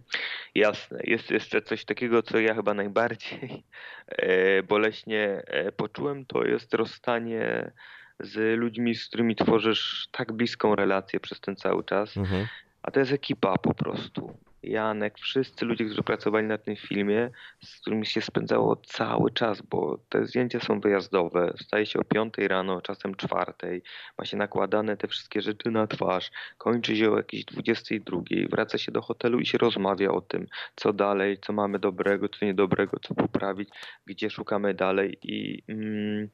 Jasne. 0.55 0.99
Jest 1.03 1.31
jeszcze 1.31 1.61
coś 1.61 1.85
takiego, 1.85 2.23
co 2.23 2.39
ja 2.39 2.55
chyba 2.55 2.73
najbardziej 2.73 3.63
e, 4.07 4.63
boleśnie 4.63 5.43
e, 5.47 5.71
poczułem, 5.71 6.25
to 6.25 6.45
jest 6.45 6.73
rozstanie 6.73 7.71
z 8.19 8.59
ludźmi, 8.59 8.95
z 8.95 9.07
którymi 9.07 9.35
tworzysz 9.35 10.07
tak 10.11 10.31
bliską 10.31 10.75
relację 10.75 11.19
przez 11.19 11.39
ten 11.39 11.55
cały 11.55 11.83
czas. 11.83 12.17
Mhm. 12.17 12.47
A 12.81 12.91
to 12.91 12.99
jest 12.99 13.11
ekipa 13.11 13.57
po 13.57 13.73
prostu. 13.73 14.37
Janek, 14.63 15.17
wszyscy 15.19 15.65
ludzie, 15.65 15.85
którzy 15.85 16.03
pracowali 16.03 16.47
na 16.47 16.57
tym 16.57 16.75
filmie, 16.75 17.29
z 17.63 17.79
którymi 17.81 18.05
się 18.05 18.21
spędzało 18.21 18.75
cały 18.75 19.31
czas, 19.31 19.61
bo 19.61 19.99
te 20.09 20.25
zdjęcia 20.25 20.59
są 20.59 20.79
wyjazdowe. 20.79 21.53
Wstaje 21.57 21.85
się 21.85 21.99
o 21.99 22.03
5 22.03 22.33
rano, 22.37 22.81
czasem 22.81 23.15
4, 23.15 23.81
ma 24.17 24.25
się 24.25 24.37
nakładane 24.37 24.97
te 24.97 25.07
wszystkie 25.07 25.41
rzeczy 25.41 25.71
na 25.71 25.87
twarz, 25.87 26.31
kończy 26.57 26.95
się 26.97 27.11
o 27.11 27.17
jakiejś 27.17 27.45
22, 27.45 28.21
wraca 28.49 28.77
się 28.77 28.91
do 28.91 29.01
hotelu 29.01 29.39
i 29.39 29.45
się 29.45 29.57
rozmawia 29.57 30.11
o 30.11 30.21
tym, 30.21 30.47
co 30.75 30.93
dalej, 30.93 31.37
co 31.41 31.53
mamy 31.53 31.79
dobrego, 31.79 32.29
co 32.29 32.45
niedobrego, 32.45 32.99
co 32.99 33.15
poprawić, 33.15 33.69
gdzie 34.05 34.29
szukamy 34.29 34.73
dalej 34.73 35.17
i... 35.23 35.63
Mm, 35.67 36.29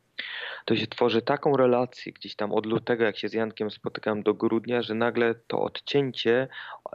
to 0.65 0.75
się 0.75 0.87
tworzy 0.87 1.21
taką 1.21 1.57
relację 1.57 2.13
gdzieś 2.13 2.35
tam 2.35 2.51
od 2.51 2.65
lutego, 2.65 3.03
jak 3.03 3.17
się 3.17 3.29
z 3.29 3.33
Jankiem 3.33 3.71
spotykam 3.71 4.23
do 4.23 4.33
grudnia, 4.33 4.81
że 4.81 4.95
nagle 4.95 5.35
to 5.35 5.61
odcięcie 5.61 6.47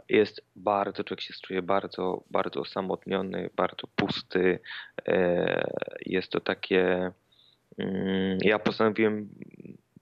jest 0.09 0.41
bardzo, 0.55 1.03
człowiek 1.03 1.21
się 1.21 1.33
czuje 1.33 1.61
bardzo, 1.61 2.23
bardzo 2.31 2.59
osamotniony, 2.59 3.49
bardzo 3.55 3.87
pusty. 3.95 4.59
E, 5.07 5.71
jest 6.05 6.31
to 6.31 6.39
takie. 6.39 7.11
Mm, 7.77 8.37
ja 8.41 8.59
postanowiłem 8.59 9.29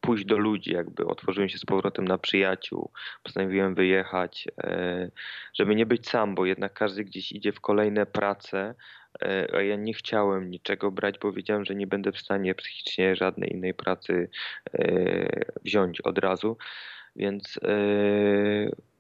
pójść 0.08 0.26
do 0.26 0.38
ludzi, 0.38 0.72
jakby 0.72 1.06
otworzyłem 1.06 1.50
się 1.50 1.58
z 1.58 1.66
powrotem 1.66 2.08
na 2.08 2.18
przyjaciół, 2.18 2.92
postanowiłem 3.24 3.76
wyjechać, 3.76 4.48
e, 4.58 5.12
żeby 5.54 5.76
nie 5.76 5.86
być 5.86 6.10
sam, 6.10 6.36
bo 6.36 6.46
jednak 6.46 6.74
każdy 6.74 7.04
gdzieś 7.04 7.32
idzie 7.32 7.52
w 7.52 7.62
kolejne 7.62 8.06
prace, 8.06 8.76
e, 9.22 9.48
a 9.56 9.62
ja 9.62 9.76
nie 9.76 9.94
chciałem 9.94 10.50
niczego 10.50 10.92
brać, 10.92 11.20
bo 11.20 11.32
wiedziałem, 11.32 11.66
że 11.66 11.76
nie 11.76 11.88
będę 11.88 12.12
w 12.12 12.18
stanie 12.18 12.56
psychicznie 12.56 13.16
żadnej 13.16 13.54
innej 13.54 13.74
pracy 13.74 14.30
e, 14.74 15.54
wziąć 15.66 16.02
od 16.02 16.18
razu, 16.18 16.58
więc 17.16 17.60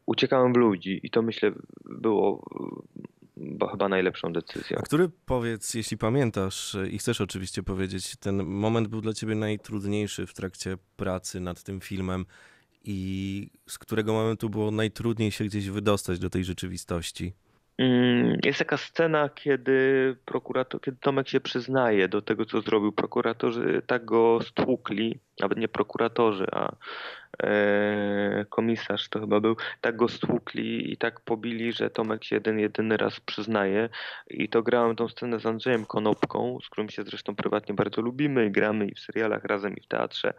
uciekałem 0.06 0.54
w 0.54 0.58
ludzi 0.58 1.00
i 1.04 1.10
to 1.10 1.22
myślę 1.22 1.52
było 1.86 2.43
chyba 3.71 3.89
najlepszą 3.89 4.34
decyzją. 4.34 4.78
A 4.78 4.82
który, 4.82 5.10
powiedz, 5.26 5.73
jeśli 5.73 5.97
pamiętasz 5.97 6.78
i 6.91 6.97
chcesz 6.97 7.21
oczywiście 7.21 7.63
powiedzieć, 7.63 8.15
ten 8.15 8.43
moment 8.45 8.88
był 8.88 9.02
dla 9.02 9.13
ciebie 9.13 9.36
najtrudniejszy 9.36 10.26
w 10.26 10.34
trakcie 10.34 10.78
pracy 10.95 11.39
nad 11.39 11.63
tym 11.63 11.82
filmem 11.82 12.26
i 12.84 13.50
z 13.67 13.80
którego 13.80 14.13
momentu 14.13 14.50
było 14.50 14.71
najtrudniej 14.71 15.32
się 15.32 15.45
gdzieś 15.45 15.69
wydostać 15.69 16.19
do 16.19 16.30
tej 16.30 16.43
rzeczywistości? 16.43 17.34
Mm, 17.78 18.39
jest 18.43 18.60
taka 18.60 18.78
scena, 18.78 19.30
kiedy 19.30 20.15
prokurator, 20.26 20.82
kiedy 20.82 20.97
Tomek 21.02 21.30
się 21.30 21.39
przyznaje 21.39 22.08
do 22.08 22.21
tego, 22.21 22.45
co 22.45 22.62
zrobił. 22.62 22.91
Prokuratorzy 22.91 23.82
tak 23.88 24.06
go 24.06 24.39
stłukli, 24.41 25.19
nawet 25.39 25.58
nie 25.58 25.67
prokuratorzy, 25.67 26.47
a 26.52 26.69
e, 26.69 26.76
komisarz 28.50 29.10
to 29.10 29.19
chyba 29.19 29.39
był, 29.39 29.56
tak 29.82 29.95
go 29.95 30.08
stłukli 30.08 30.93
i 30.93 30.97
tak 30.97 31.19
pobili, 31.19 31.73
że 31.73 31.89
Tomek 31.89 32.23
się 32.23 32.36
jeden, 32.36 32.60
jedyny 32.60 32.97
raz 32.97 33.19
przyznaje. 33.19 33.89
I 34.30 34.50
to 34.50 34.63
grałem 34.63 34.95
tą 34.95 35.08
scenę 35.08 35.39
z 35.39 35.45
Andrzejem 35.45 35.86
Konopką, 35.86 36.58
z 36.63 36.69
którym 36.69 36.89
się 36.89 37.04
zresztą 37.04 37.36
prywatnie 37.36 37.76
bardzo 37.76 38.02
lubimy 38.02 38.45
i 38.45 38.52
gramy 38.52 38.88
i 38.88 38.95
w 38.95 39.00
serialach 39.00 39.43
razem 39.43 39.76
i 39.76 39.82
w 39.82 39.88
teatrze. 39.88 40.34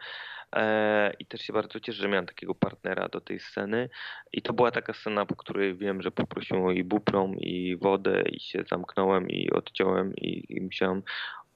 E, 0.56 1.12
I 1.18 1.26
też 1.26 1.40
się 1.40 1.52
bardzo 1.52 1.80
cieszę, 1.80 2.02
że 2.02 2.08
miałem 2.08 2.26
takiego 2.26 2.54
partnera 2.54 3.08
do 3.08 3.20
tej 3.20 3.40
sceny. 3.40 3.88
I 4.32 4.42
to 4.42 4.52
była 4.52 4.70
taka 4.70 4.92
scena, 4.92 5.26
po 5.26 5.36
której 5.36 5.76
wiem, 5.76 6.02
że 6.02 6.10
poprosiłem 6.10 6.64
o 6.64 6.72
ibuprom 6.72 7.34
i 7.36 7.76
wodę 7.76 8.22
i 8.22 8.40
się 8.40 8.64
zamknąłem 8.70 9.28
i 9.28 9.50
odciąłem 9.50 10.16
i, 10.16 10.56
i 10.56 10.60
musiałem 10.60 11.02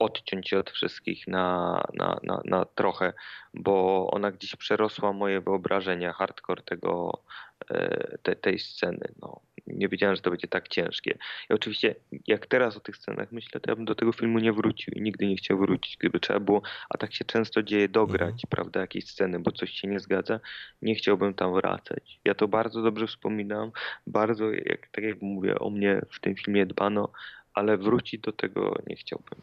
odciąć 0.03 0.49
się 0.49 0.59
od 0.59 0.71
wszystkich 0.71 1.29
na, 1.29 1.83
na, 1.95 2.21
na, 2.23 2.41
na 2.45 2.65
trochę, 2.65 3.13
bo 3.55 4.07
ona 4.11 4.31
gdzieś 4.31 4.57
przerosła 4.57 5.13
moje 5.13 5.41
wyobrażenia, 5.41 6.13
hardcore 6.13 6.63
tego, 6.63 7.23
e, 7.71 8.19
te, 8.23 8.37
tej 8.37 8.59
sceny. 8.59 9.13
No 9.21 9.41
nie 9.67 9.89
wiedziałem, 9.89 10.17
że 10.17 10.23
to 10.23 10.31
będzie 10.31 10.49
tak 10.49 10.69
ciężkie. 10.69 11.19
I 11.51 11.53
oczywiście, 11.53 11.95
jak 12.27 12.47
teraz 12.47 12.77
o 12.77 12.81
tych 12.81 12.97
scenach 12.97 13.33
myślę, 13.33 13.61
to 13.61 13.71
ja 13.71 13.77
bym 13.77 13.85
do 13.85 13.95
tego 13.95 14.13
filmu 14.13 14.39
nie 14.39 14.53
wrócił 14.53 14.95
i 14.95 15.03
nigdy 15.03 15.27
nie 15.27 15.37
chciał 15.37 15.59
wrócić, 15.59 15.97
gdyby 15.97 16.21
trzeba 16.21 16.41
było, 16.41 16.63
a 16.91 16.99
tak 16.99 17.15
się 17.15 17.25
często 17.25 17.63
dzieje, 17.63 17.89
dograć, 17.89 18.23
mhm. 18.23 18.49
prawda, 18.51 18.81
jakieś 18.81 19.07
sceny, 19.07 19.39
bo 19.39 19.53
coś 19.53 19.71
się 19.71 19.89
nie 19.89 20.01
zgadza, 20.01 20.41
nie 20.83 20.95
chciałbym 20.95 21.35
tam 21.35 21.53
wracać. 21.55 22.21
Ja 22.25 22.35
to 22.35 22.49
bardzo 22.49 22.83
dobrze 22.83 23.07
wspominam, 23.07 23.73
bardzo, 24.07 24.51
jak, 24.51 24.89
tak 24.93 25.05
jak 25.05 25.23
mówię, 25.23 25.59
o 25.59 25.71
mnie 25.71 26.01
w 26.11 26.21
tym 26.21 26.35
filmie 26.35 26.67
dbano, 26.67 27.13
ale 27.55 27.79
wrócić 27.79 28.21
do 28.21 28.33
tego 28.33 28.75
nie 28.87 28.97
chciałbym. 28.97 29.39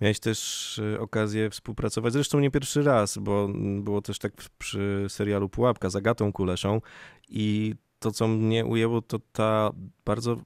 Miałeś 0.00 0.20
też 0.20 0.78
y, 0.78 1.00
okazję 1.00 1.50
współpracować, 1.50 2.12
zresztą 2.12 2.40
nie 2.40 2.50
pierwszy 2.50 2.82
raz, 2.82 3.18
bo 3.18 3.48
było 3.80 4.02
też 4.02 4.18
tak 4.18 4.32
przy 4.58 5.06
serialu 5.08 5.48
Pułapka 5.48 5.90
z 5.90 5.96
Agatą 5.96 6.32
Kuleszą 6.32 6.80
i 7.28 7.74
to, 7.98 8.10
co 8.10 8.28
mnie 8.28 8.66
ujęło, 8.66 9.02
to 9.02 9.18
ta 9.32 9.70
bardzo 10.04 10.36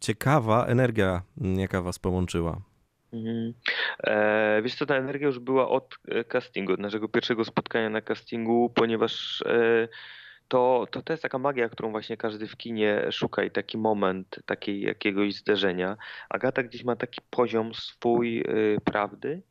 ciekawa 0.00 0.66
energia, 0.66 1.22
jaka 1.56 1.82
was 1.82 1.98
połączyła. 1.98 2.60
Mhm. 3.12 3.54
E, 4.04 4.62
wiesz 4.62 4.74
co, 4.74 4.86
ta 4.86 4.96
energia 4.96 5.26
już 5.26 5.38
była 5.38 5.68
od 5.68 5.98
e, 6.08 6.24
castingu, 6.24 6.72
od 6.72 6.80
naszego 6.80 7.08
pierwszego 7.08 7.44
spotkania 7.44 7.90
na 7.90 8.00
castingu, 8.00 8.72
ponieważ 8.74 9.42
e, 9.42 9.88
to, 10.48 10.86
to, 10.90 11.02
to 11.02 11.12
jest 11.12 11.22
taka 11.22 11.38
magia, 11.38 11.68
którą 11.68 11.90
właśnie 11.90 12.16
każdy 12.16 12.46
w 12.46 12.56
kinie 12.56 13.12
szuka 13.12 13.44
i 13.44 13.50
taki 13.50 13.78
moment 13.78 14.38
takiej 14.46 14.80
jakiegoś 14.80 15.34
zderzenia. 15.34 15.96
Agata 16.28 16.62
gdzieś 16.62 16.84
ma 16.84 16.96
taki 16.96 17.20
poziom 17.30 17.74
swój 17.74 18.40
y, 18.40 18.78
prawdy, 18.84 19.42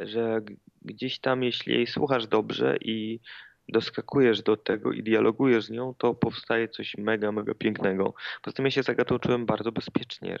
że 0.00 0.40
gdzieś 0.82 1.18
tam, 1.18 1.42
jeśli 1.42 1.74
jej 1.74 1.86
słuchasz 1.86 2.26
dobrze 2.26 2.76
i 2.80 3.20
doskakujesz 3.68 4.42
do 4.42 4.56
tego 4.56 4.92
i 4.92 5.02
dialogujesz 5.02 5.64
z 5.64 5.70
nią, 5.70 5.94
to 5.98 6.14
powstaje 6.14 6.68
coś 6.68 6.96
mega, 6.98 7.32
mega 7.32 7.54
pięknego. 7.54 8.14
Poza 8.42 8.56
tym 8.56 8.64
ja 8.64 8.70
się 8.70 8.82
z 8.82 8.88
Agatą 8.88 9.18
czułem 9.18 9.46
bardzo 9.46 9.72
bezpiecznie. 9.72 10.38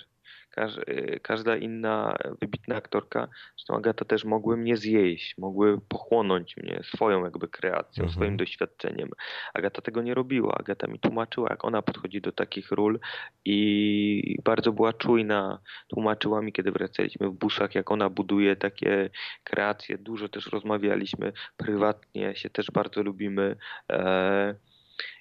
Y, 0.88 1.20
każda 1.22 1.56
inna 1.56 2.16
wybitna 2.40 2.76
aktorka, 2.76 3.28
zresztą 3.56 3.76
Agata 3.76 4.04
też 4.04 4.24
mogły 4.24 4.56
mnie 4.56 4.76
zjeść, 4.76 5.38
mogły 5.38 5.80
pochłonąć 5.88 6.56
mnie 6.56 6.80
swoją 6.82 7.24
jakby 7.24 7.48
kreacją, 7.48 8.04
mhm. 8.04 8.10
swoim 8.10 8.36
doświadczeniem. 8.36 9.10
Agata 9.54 9.82
tego 9.82 10.02
nie 10.02 10.14
robiła. 10.14 10.54
Agata 10.54 10.86
mi 10.86 10.98
tłumaczyła, 10.98 11.46
jak 11.50 11.64
ona 11.64 11.82
podchodzi 11.82 12.20
do 12.20 12.32
takich 12.32 12.70
ról 12.70 13.00
i 13.44 14.38
bardzo 14.44 14.72
była 14.72 14.92
czujna. 14.92 15.58
Tłumaczyła 15.88 16.42
mi, 16.42 16.52
kiedy 16.52 16.72
wracaliśmy 16.72 17.28
w 17.28 17.32
busach, 17.32 17.74
jak 17.74 17.90
ona 17.90 18.10
buduje 18.10 18.56
takie 18.56 19.10
kreacje. 19.44 19.98
Dużo 19.98 20.28
też 20.28 20.46
rozmawialiśmy 20.46 21.32
prywatnie, 21.56 22.36
się 22.36 22.50
też 22.50 22.70
bardzo 22.70 23.02
lubimy. 23.02 23.56
E, 23.92 24.54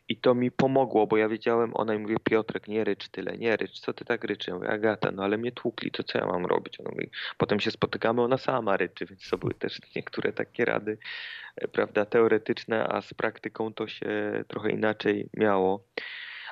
i 0.09 0.17
to 0.17 0.35
mi 0.35 0.51
pomogło, 0.51 1.07
bo 1.07 1.17
ja 1.17 1.29
wiedziałem, 1.29 1.71
ona 1.73 1.93
mi 1.93 1.99
mówi, 1.99 2.15
Piotrek, 2.23 2.67
nie 2.67 2.83
rycz 2.83 3.09
tyle, 3.09 3.37
nie 3.37 3.57
rycz, 3.57 3.79
co 3.79 3.93
ty 3.93 4.05
tak 4.05 4.23
ryczy? 4.23 4.51
Ja 4.51 4.57
mówię, 4.57 4.69
Agata, 4.69 5.11
no 5.11 5.23
ale 5.23 5.37
mnie 5.37 5.51
tłukli, 5.51 5.91
to 5.91 6.03
co 6.03 6.17
ja 6.17 6.25
mam 6.25 6.45
robić? 6.45 6.79
Ona 6.79 6.89
mówi, 6.91 7.09
potem 7.37 7.59
się 7.59 7.71
spotykamy, 7.71 8.21
ona 8.21 8.37
sama 8.37 8.77
ryczy, 8.77 9.05
więc 9.05 9.29
to 9.29 9.37
były 9.37 9.53
też 9.53 9.79
niektóre 9.95 10.33
takie 10.33 10.65
rady, 10.65 10.97
e, 11.55 11.67
prawda, 11.67 12.05
teoretyczne, 12.05 12.87
a 12.87 13.01
z 13.01 13.13
praktyką 13.13 13.73
to 13.73 13.87
się 13.87 14.43
trochę 14.47 14.71
inaczej 14.71 15.29
miało. 15.33 15.87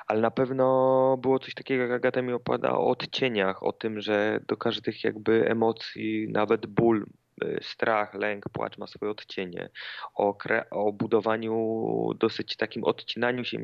Ale 0.06 0.20
na 0.20 0.30
pewno 0.30 1.16
było 1.22 1.38
coś 1.38 1.54
takiego, 1.54 1.82
jak 1.82 1.92
Agata 1.92 2.22
mi 2.22 2.32
opowiada 2.32 2.72
o 2.72 2.86
odcieniach, 2.86 3.62
o 3.62 3.72
tym, 3.72 4.00
że 4.00 4.40
do 4.48 4.56
każdych 4.56 5.04
jakby 5.04 5.48
emocji, 5.48 6.28
nawet 6.28 6.66
ból 6.66 7.06
strach, 7.60 8.14
lęk, 8.14 8.48
płacz 8.48 8.78
ma 8.78 8.86
swoje 8.86 9.10
odcienie, 9.10 9.68
o, 10.14 10.34
kre, 10.34 10.70
o 10.70 10.92
budowaniu 10.92 12.14
dosyć 12.18 12.56
takim 12.56 12.84
odcinaniu 12.84 13.44
się, 13.44 13.58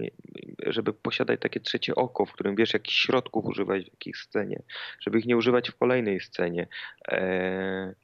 żeby 0.67 0.93
posiadać 0.93 1.41
takie 1.41 1.61
trzecie 1.61 1.95
oko, 1.95 2.27
w 2.27 2.33
którym 2.33 2.57
wiesz, 2.57 2.73
jakich 2.73 2.95
środków 2.95 3.45
używać 3.45 3.85
w 3.85 3.93
jakiej 3.93 4.15
scenie, 4.15 4.63
żeby 5.01 5.19
ich 5.19 5.27
nie 5.27 5.37
używać 5.37 5.71
w 5.71 5.77
kolejnej 5.77 6.21
scenie. 6.21 6.67
E, 7.09 7.95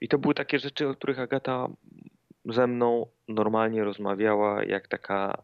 I 0.00 0.08
to 0.08 0.18
były 0.18 0.34
takie 0.34 0.58
rzeczy, 0.58 0.88
o 0.88 0.94
których 0.94 1.18
Agata 1.18 1.68
ze 2.44 2.66
mną 2.66 3.06
normalnie 3.28 3.84
rozmawiała, 3.84 4.64
jak 4.64 4.88
taka 4.88 5.42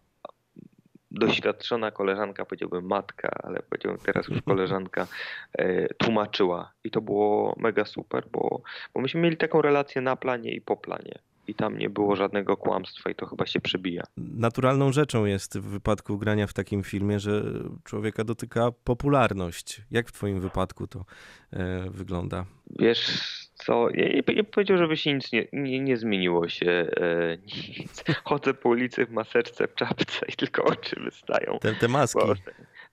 doświadczona 1.13 1.91
koleżanka, 1.91 2.45
powiedziałbym 2.45 2.87
matka, 2.87 3.31
ale 3.43 3.63
powiedziałbym 3.63 4.05
teraz 4.05 4.29
już 4.29 4.43
koleżanka, 4.43 5.07
e, 5.59 5.95
tłumaczyła. 5.95 6.73
I 6.85 6.91
to 6.91 7.01
było 7.01 7.55
mega 7.59 7.85
super, 7.85 8.25
bo, 8.33 8.63
bo 8.95 9.01
myśmy 9.01 9.21
mieli 9.21 9.37
taką 9.37 9.63
relację 9.63 10.03
na 10.03 10.17
planie 10.17 10.55
i 10.55 10.61
po 10.61 10.77
planie 10.77 11.19
i 11.47 11.55
tam 11.55 11.79
nie 11.79 11.91
było 11.91 12.17
żadnego 12.17 12.57
kłamstwa 12.57 13.11
i 13.11 13.15
to 13.15 13.27
chyba 13.27 13.47
się 13.47 13.61
przebija. 13.61 14.03
Naturalną 14.17 14.93
rzeczą 14.93 15.25
jest 15.25 15.59
w 15.59 15.63
wypadku 15.63 16.19
grania 16.19 16.47
w 16.47 16.53
takim 16.53 16.83
filmie, 16.83 17.21
że 17.21 17.43
człowieka 17.85 18.25
dotyka 18.25 18.71
popularność. 18.85 19.83
Jak 19.91 20.09
w 20.09 20.13
twoim 20.13 20.41
wypadku 20.41 20.87
to 20.87 21.05
e, 21.53 21.91
wygląda? 21.91 22.45
Wiesz 22.79 23.09
co, 23.55 23.89
ja 23.95 24.35
nie, 24.35 24.45
powiedział, 24.45 24.79
żeby 24.79 24.97
się 24.97 25.15
nic 25.15 25.33
nie, 25.33 25.47
nie, 25.53 25.81
nie 25.81 25.97
zmieniło 25.97 26.49
się. 26.49 26.71
E, 26.71 27.39
nic. 27.79 28.05
Chodzę 28.25 28.55
po 28.55 28.69
ulicy 28.69 29.07
w 29.07 29.11
maseczce, 29.11 29.69
w 29.69 29.75
czapce 29.75 30.27
i 30.29 30.33
tylko 30.33 30.65
oczy 30.65 31.01
wystają. 31.01 31.59
Te, 31.61 31.75
te 31.75 31.89
maski. 31.89 32.21
Bo, 32.27 32.35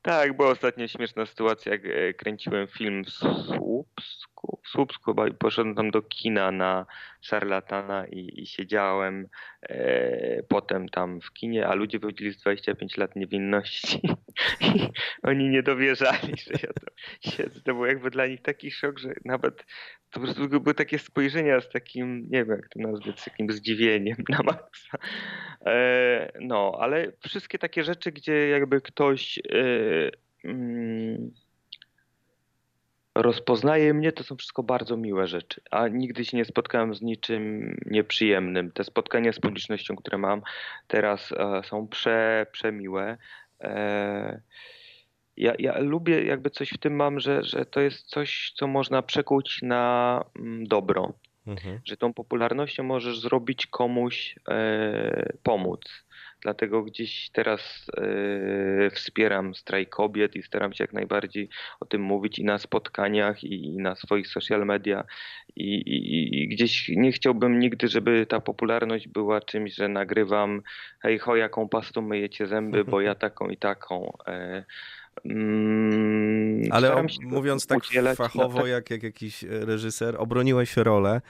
tak, 0.01 0.38
była 0.38 0.49
ostatnio 0.49 0.88
śmieszna 0.88 1.25
sytuacja, 1.25 1.71
jak 1.71 1.85
e, 1.85 2.13
kręciłem 2.13 2.67
film 2.67 3.05
w 3.05 3.09
Słupsku, 4.39 4.60
w 4.63 4.69
Słupsku 4.69 5.13
bo 5.13 5.32
poszedłem 5.39 5.75
tam 5.75 5.91
do 5.91 6.02
kina 6.02 6.52
na 6.52 6.86
szarlatana 7.21 8.08
i, 8.08 8.41
i 8.41 8.45
siedziałem 8.45 9.28
e, 9.62 10.43
potem 10.43 10.89
tam 10.89 11.21
w 11.21 11.34
kinie, 11.34 11.67
a 11.67 11.75
ludzie 11.75 11.99
wychodzili 11.99 12.32
z 12.32 12.41
25 12.41 12.97
lat 12.97 13.15
niewinności 13.15 14.02
i 14.75 14.89
oni 15.23 15.49
nie 15.49 15.63
dowierzali, 15.63 16.34
że 16.38 16.54
ja 16.54 16.73
to 16.73 16.88
siedzę. 17.21 17.62
To 17.62 17.73
był 17.73 17.86
jakby 17.86 18.10
dla 18.10 18.28
nich 18.28 18.41
taki 18.41 18.71
szok, 18.71 18.99
że 18.99 19.13
nawet 19.25 19.65
to 20.10 20.19
po 20.19 20.25
prostu 20.25 20.49
były 20.49 20.75
takie 20.75 20.99
spojrzenia 20.99 21.62
z 21.62 21.69
takim, 21.69 22.28
nie 22.30 22.45
wiem 22.45 22.58
jak 22.58 22.69
to 22.69 22.80
nazwać, 22.80 23.19
z 23.19 23.25
takim 23.25 23.52
zdziwieniem 23.52 24.17
na 24.30 24.39
maksa. 24.43 24.97
E, 25.65 26.32
no, 26.41 26.78
ale 26.80 27.12
wszystkie 27.19 27.60
takie 27.60 27.84
rzeczy, 27.84 28.12
gdzie 28.12 28.47
jakby 28.49 28.82
ktoś 28.82 29.39
e, 29.39 30.12
mm, 30.43 31.32
rozpoznaje 33.21 33.93
mnie, 33.93 34.12
to 34.12 34.23
są 34.23 34.36
wszystko 34.36 34.63
bardzo 34.63 34.97
miłe 34.97 35.27
rzeczy, 35.27 35.62
a 35.71 35.88
nigdy 35.88 36.25
się 36.25 36.38
nie 36.38 36.45
spotkałem 36.45 36.95
z 36.95 37.01
niczym 37.01 37.75
nieprzyjemnym. 37.86 38.71
Te 38.71 38.84
spotkania 38.84 39.34
z 39.34 39.39
publicznością, 39.39 39.95
które 39.95 40.17
mam 40.17 40.41
teraz 40.88 41.32
e, 41.32 41.62
są 41.63 41.88
prze, 41.88 42.45
przemiłe. 42.51 43.17
E, 43.62 44.41
ja, 45.38 45.53
ja 45.60 45.79
lubię 45.79 46.23
jakby 46.23 46.49
coś 46.49 46.69
w 46.69 46.77
tym 46.77 46.95
mam, 46.95 47.19
że, 47.19 47.43
że 47.43 47.65
to 47.65 47.82
jest 47.82 48.08
coś, 48.08 48.53
co 48.55 48.67
można 48.67 49.01
przekuć 49.01 49.62
na 49.62 50.25
mm, 50.39 50.67
dobro. 50.67 51.13
Mhm. 51.47 51.79
Że 51.86 51.97
tą 51.97 52.13
popularnością 52.13 52.84
możesz 52.84 53.19
zrobić 53.19 53.67
komuś 53.67 54.36
e, 54.49 55.34
pomóc. 55.43 55.82
Dlatego 56.41 56.84
gdzieś 56.84 57.30
teraz 57.30 57.91
e, 57.97 58.89
wspieram 58.89 59.56
strajk 59.56 59.89
kobiet 59.89 60.36
i 60.36 60.43
staram 60.43 60.73
się 60.73 60.84
jak 60.84 60.93
najbardziej 60.93 61.49
o 61.80 61.86
tym 61.86 62.02
mówić 62.02 62.39
i 62.39 62.43
na 62.43 62.58
spotkaniach, 62.58 63.43
i, 63.43 63.65
i 63.65 63.78
na 63.78 63.95
swoich 63.95 64.28
social 64.28 64.65
media. 64.65 65.04
I, 65.56 65.75
i, 65.75 66.43
I, 66.43 66.47
gdzieś 66.47 66.89
nie 66.89 67.12
chciałbym 67.12 67.60
nigdy, 67.60 67.88
żeby 67.88 68.25
ta 68.25 68.39
popularność 68.39 69.08
była 69.08 69.41
czymś, 69.41 69.75
że 69.75 69.88
nagrywam 69.88 70.62
hej 70.99 71.19
ho, 71.19 71.36
jaką 71.36 71.69
pastą 71.69 72.02
myjecie 72.02 72.47
zęby, 72.47 72.86
bo 72.86 73.02
ja 73.02 73.15
taką 73.15 73.49
i 73.49 73.58
taką. 73.58 74.13
E, 74.28 74.63
Mm, 75.25 76.63
Ale 76.71 76.95
o, 76.95 77.04
mówiąc 77.21 77.67
tak 77.67 77.80
fachowo, 78.15 78.67
jak, 78.67 78.89
jak 78.89 79.04
jakiś 79.04 79.43
reżyser, 79.43 80.15
obroniłeś 80.17 80.78
rolę, 80.78 81.21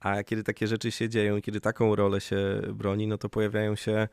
a 0.00 0.22
kiedy 0.22 0.44
takie 0.44 0.66
rzeczy 0.66 0.90
się 0.90 1.08
dzieją, 1.08 1.40
kiedy 1.42 1.60
taką 1.60 1.96
rolę 1.96 2.20
się 2.20 2.36
broni, 2.74 3.06
no 3.06 3.18
to 3.18 3.28
pojawiają 3.28 3.76
się 3.76 4.08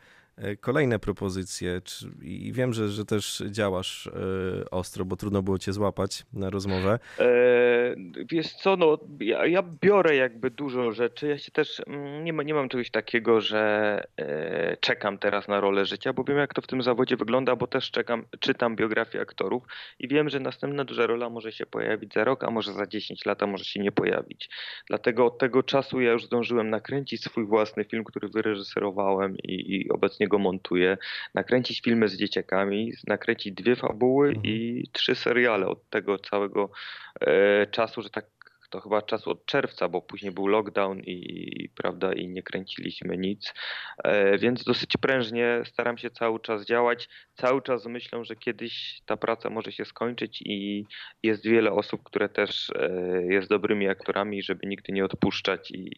kolejne 0.61 0.99
propozycje. 0.99 1.81
I 2.21 2.53
wiem, 2.53 2.73
że, 2.73 2.89
że 2.89 3.05
też 3.05 3.43
działasz 3.49 4.07
e, 4.07 4.69
ostro, 4.69 5.05
bo 5.05 5.15
trudno 5.15 5.41
było 5.41 5.59
cię 5.59 5.73
złapać 5.73 6.25
na 6.33 6.49
rozmowę. 6.49 6.99
E, 7.19 7.95
wiesz 8.31 8.53
co, 8.53 8.77
no 8.77 8.97
ja, 9.19 9.45
ja, 9.45 9.63
biorę 9.81 10.15
jakby 10.15 10.51
dużo 10.51 10.91
rzeczy. 10.91 11.27
Ja 11.27 11.37
się 11.37 11.51
też 11.51 11.81
mm, 11.87 12.23
nie, 12.23 12.33
ma, 12.33 12.43
nie 12.43 12.53
mam 12.53 12.69
czegoś 12.69 12.91
takiego, 12.91 13.41
że 13.41 14.03
e, 14.17 14.77
czekam 14.77 15.17
teraz 15.17 15.47
na 15.47 15.59
rolę 15.59 15.85
życia, 15.85 16.13
bo 16.13 16.23
wiem 16.23 16.37
jak 16.37 16.53
to 16.53 16.61
w 16.61 16.67
tym 16.67 16.81
zawodzie 16.81 17.15
wygląda, 17.15 17.55
bo 17.55 17.67
też 17.67 17.91
czekam, 17.91 18.25
czytam 18.39 18.75
biografię 18.75 19.21
aktorów 19.21 19.63
i 19.99 20.07
wiem, 20.07 20.29
że 20.29 20.39
następna 20.39 20.83
duża 20.83 21.07
rola 21.07 21.29
może 21.29 21.51
się 21.51 21.65
pojawić 21.65 22.13
za 22.13 22.23
rok, 22.23 22.43
a 22.43 22.51
może 22.51 22.73
za 22.73 22.87
10 22.87 23.25
lat, 23.25 23.43
a 23.43 23.47
może 23.47 23.65
się 23.65 23.79
nie 23.79 23.91
pojawić. 23.91 24.49
Dlatego 24.87 25.25
od 25.25 25.37
tego 25.37 25.63
czasu 25.63 26.01
ja 26.01 26.11
już 26.11 26.25
zdążyłem 26.25 26.69
nakręcić 26.69 27.23
swój 27.23 27.45
własny 27.45 27.83
film, 27.83 28.03
który 28.03 28.27
wyreżyserowałem 28.29 29.37
i, 29.37 29.75
i 29.75 29.89
obecnie 29.89 30.24
go 30.27 30.39
montuję, 30.39 30.97
nakręcić 31.33 31.81
filmy 31.81 32.07
z 32.07 32.17
dzieciakami, 32.17 32.93
nakręcić 33.07 33.53
dwie 33.53 33.75
fabuły 33.75 34.27
mhm. 34.27 34.45
i 34.45 34.83
trzy 34.91 35.15
seriale 35.15 35.67
od 35.67 35.89
tego 35.89 36.19
całego 36.19 36.69
e, 37.21 37.67
czasu, 37.67 38.01
że 38.01 38.09
tak 38.09 38.25
to 38.75 38.81
chyba 38.81 39.01
czas 39.01 39.27
od 39.27 39.45
czerwca, 39.45 39.89
bo 39.89 40.01
później 40.01 40.31
był 40.31 40.47
lockdown 40.47 40.99
i, 40.99 41.69
prawda, 41.75 42.13
i 42.13 42.27
nie 42.27 42.43
kręciliśmy 42.43 43.17
nic. 43.17 43.53
E, 44.03 44.37
więc 44.37 44.63
dosyć 44.63 44.97
prężnie 45.01 45.61
staram 45.65 45.97
się 45.97 46.09
cały 46.09 46.39
czas 46.39 46.65
działać. 46.65 47.09
Cały 47.35 47.61
czas 47.61 47.85
myślę, 47.85 48.25
że 48.25 48.35
kiedyś 48.35 49.01
ta 49.05 49.17
praca 49.17 49.49
może 49.49 49.71
się 49.71 49.85
skończyć 49.85 50.41
i 50.41 50.85
jest 51.23 51.45
wiele 51.45 51.71
osób, 51.71 52.03
które 52.03 52.29
też 52.29 52.69
e, 52.69 53.23
jest 53.29 53.49
dobrymi 53.49 53.87
aktorami, 53.87 54.43
żeby 54.43 54.67
nigdy 54.67 54.93
nie 54.93 55.05
odpuszczać 55.05 55.71
i, 55.71 55.91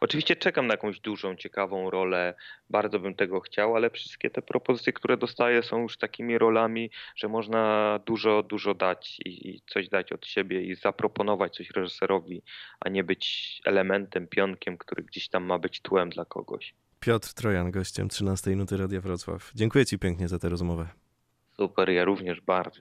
Oczywiście 0.00 0.36
czekam 0.36 0.66
na 0.66 0.74
jakąś 0.74 1.00
dużą, 1.00 1.36
ciekawą 1.36 1.90
rolę, 1.90 2.34
bardzo 2.70 2.98
bym 2.98 3.14
tego 3.14 3.40
chciał, 3.40 3.76
ale 3.76 3.90
wszystkie 3.90 4.30
te 4.30 4.42
propozycje, 4.42 4.92
które 4.92 5.16
dostaję, 5.16 5.62
są 5.62 5.82
już 5.82 5.96
takimi 5.96 6.38
rolami, 6.38 6.90
że 7.16 7.28
można 7.28 8.00
dużo, 8.06 8.42
dużo 8.42 8.74
dać 8.74 9.20
i, 9.24 9.60
coś 9.66 9.88
dać 9.88 10.12
od 10.12 10.26
siebie 10.26 10.62
i 10.62 10.74
zaproponować 10.74 11.56
coś 11.56 11.70
reżyserowi, 11.70 12.42
a 12.80 12.88
nie 12.88 13.04
być 13.04 13.60
elementem, 13.64 14.26
pionkiem, 14.26 14.78
który 14.78 15.02
gdzieś 15.02 15.28
tam 15.28 15.44
ma 15.44 15.58
być 15.58 15.80
tłem 15.80 16.10
dla 16.10 16.24
kogoś. 16.24 16.74
Piotr 17.00 17.34
Trojan, 17.34 17.70
gościem 17.70 18.08
13 18.08 18.56
Nuty 18.56 18.76
Radia 18.76 19.00
Wrocław. 19.00 19.52
Dziękuję 19.54 19.86
Ci 19.86 19.98
pięknie 19.98 20.28
za 20.28 20.38
tę 20.38 20.48
rozmowę. 20.48 20.88
Super, 21.56 21.90
ja 21.90 22.04
również 22.04 22.40
bardzo. 22.40 22.78